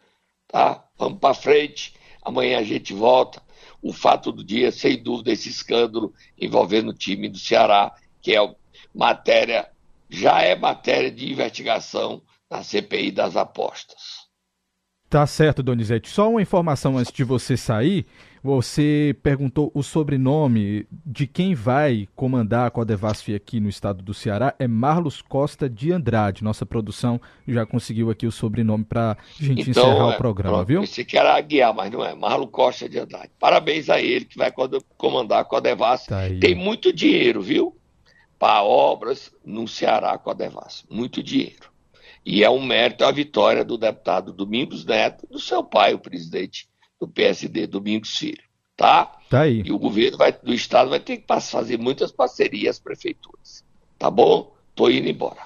Tá? 0.48 0.88
Vamos 0.98 1.20
para 1.20 1.34
frente. 1.34 1.96
Amanhã 2.22 2.60
a 2.60 2.64
gente 2.64 2.94
volta. 2.94 3.42
O 3.82 3.94
fato 3.94 4.32
do 4.32 4.44
dia, 4.44 4.72
sem 4.72 5.02
dúvida, 5.02 5.32
esse 5.32 5.50
escândalo 5.50 6.14
envolvendo 6.38 6.90
o 6.90 6.94
time 6.94 7.30
do 7.30 7.38
Ceará, 7.38 7.96
que 8.22 8.36
é 8.36 8.56
matéria, 8.94 9.70
já 10.10 10.42
é 10.42 10.56
matéria 10.56 11.12
de 11.12 11.32
investigação 11.32 12.22
na 12.50 12.64
CPI 12.64 13.12
das 13.12 13.36
apostas. 13.36 14.25
Tá 15.16 15.26
certo, 15.26 15.64
Donizete. 15.64 16.10
Só 16.10 16.30
uma 16.30 16.42
informação 16.42 16.98
antes 16.98 17.10
de 17.10 17.24
você 17.24 17.56
sair. 17.56 18.06
Você 18.44 19.16
perguntou 19.24 19.72
o 19.74 19.82
sobrenome 19.82 20.86
de 20.92 21.26
quem 21.26 21.56
vai 21.56 22.06
comandar 22.14 22.68
a 22.68 22.70
Codevasf 22.70 23.34
aqui 23.34 23.62
no 23.62 23.70
estado 23.70 24.04
do 24.04 24.14
Ceará. 24.14 24.54
É 24.60 24.68
Marlos 24.68 25.22
Costa 25.22 25.70
de 25.70 25.94
Andrade. 25.94 26.44
Nossa 26.44 26.66
produção 26.66 27.18
já 27.48 27.66
conseguiu 27.66 28.10
aqui 28.10 28.28
o 28.28 28.32
sobrenome 28.32 28.84
para 28.84 29.12
a 29.14 29.18
gente 29.42 29.70
então, 29.70 29.84
encerrar 29.84 30.12
é, 30.12 30.16
o 30.16 30.18
programa, 30.18 30.56
pronto, 30.58 30.68
viu? 30.68 30.82
Pensei 30.82 31.06
que 31.06 31.18
era 31.18 31.34
Aguiar, 31.34 31.74
mas 31.74 31.90
não 31.90 32.04
é. 32.04 32.14
Marlos 32.14 32.50
Costa 32.52 32.90
de 32.90 33.00
Andrade. 33.00 33.32
Parabéns 33.40 33.90
a 33.90 34.02
ele 34.02 34.26
que 34.26 34.38
vai 34.38 34.52
comandar 34.98 35.40
a 35.40 35.46
Codevasf. 35.46 36.10
Tá 36.10 36.24
Tem 36.42 36.54
muito 36.54 36.92
dinheiro, 36.92 37.42
viu? 37.42 37.74
Para 38.38 38.64
obras 38.64 39.32
no 39.46 39.66
Ceará 39.66 40.18
Codevasf. 40.18 40.84
Muito 40.90 41.24
dinheiro. 41.24 41.74
E 42.26 42.44
é 42.44 42.50
um 42.50 42.66
mérito 42.66 43.06
a 43.06 43.12
vitória 43.12 43.64
do 43.64 43.78
deputado 43.78 44.34
Domingos 44.34 44.84
Neto, 44.84 45.28
do 45.28 45.40
seu 45.40 45.64
pai, 45.64 45.94
o 45.94 46.00
presidente 46.00 46.68
do 47.00 47.08
PSD, 47.08 47.68
Domingos 47.68 48.18
Filho, 48.18 48.42
tá? 48.76 49.16
Tá 49.30 49.42
aí. 49.42 49.62
E 49.64 49.72
o 49.72 49.78
governo 49.78 50.18
vai, 50.18 50.32
do 50.32 50.54
estado 50.54 50.90
vai 50.90 51.00
ter 51.00 51.18
que 51.18 51.26
fazer 51.28 51.78
muitas 51.78 52.12
parcerias 52.12 52.78
às 52.78 52.80
prefeituras, 52.80 53.64
tá 54.00 54.10
bom? 54.10 54.56
Tô 54.74 54.90
indo 54.90 55.08
embora. 55.08 55.46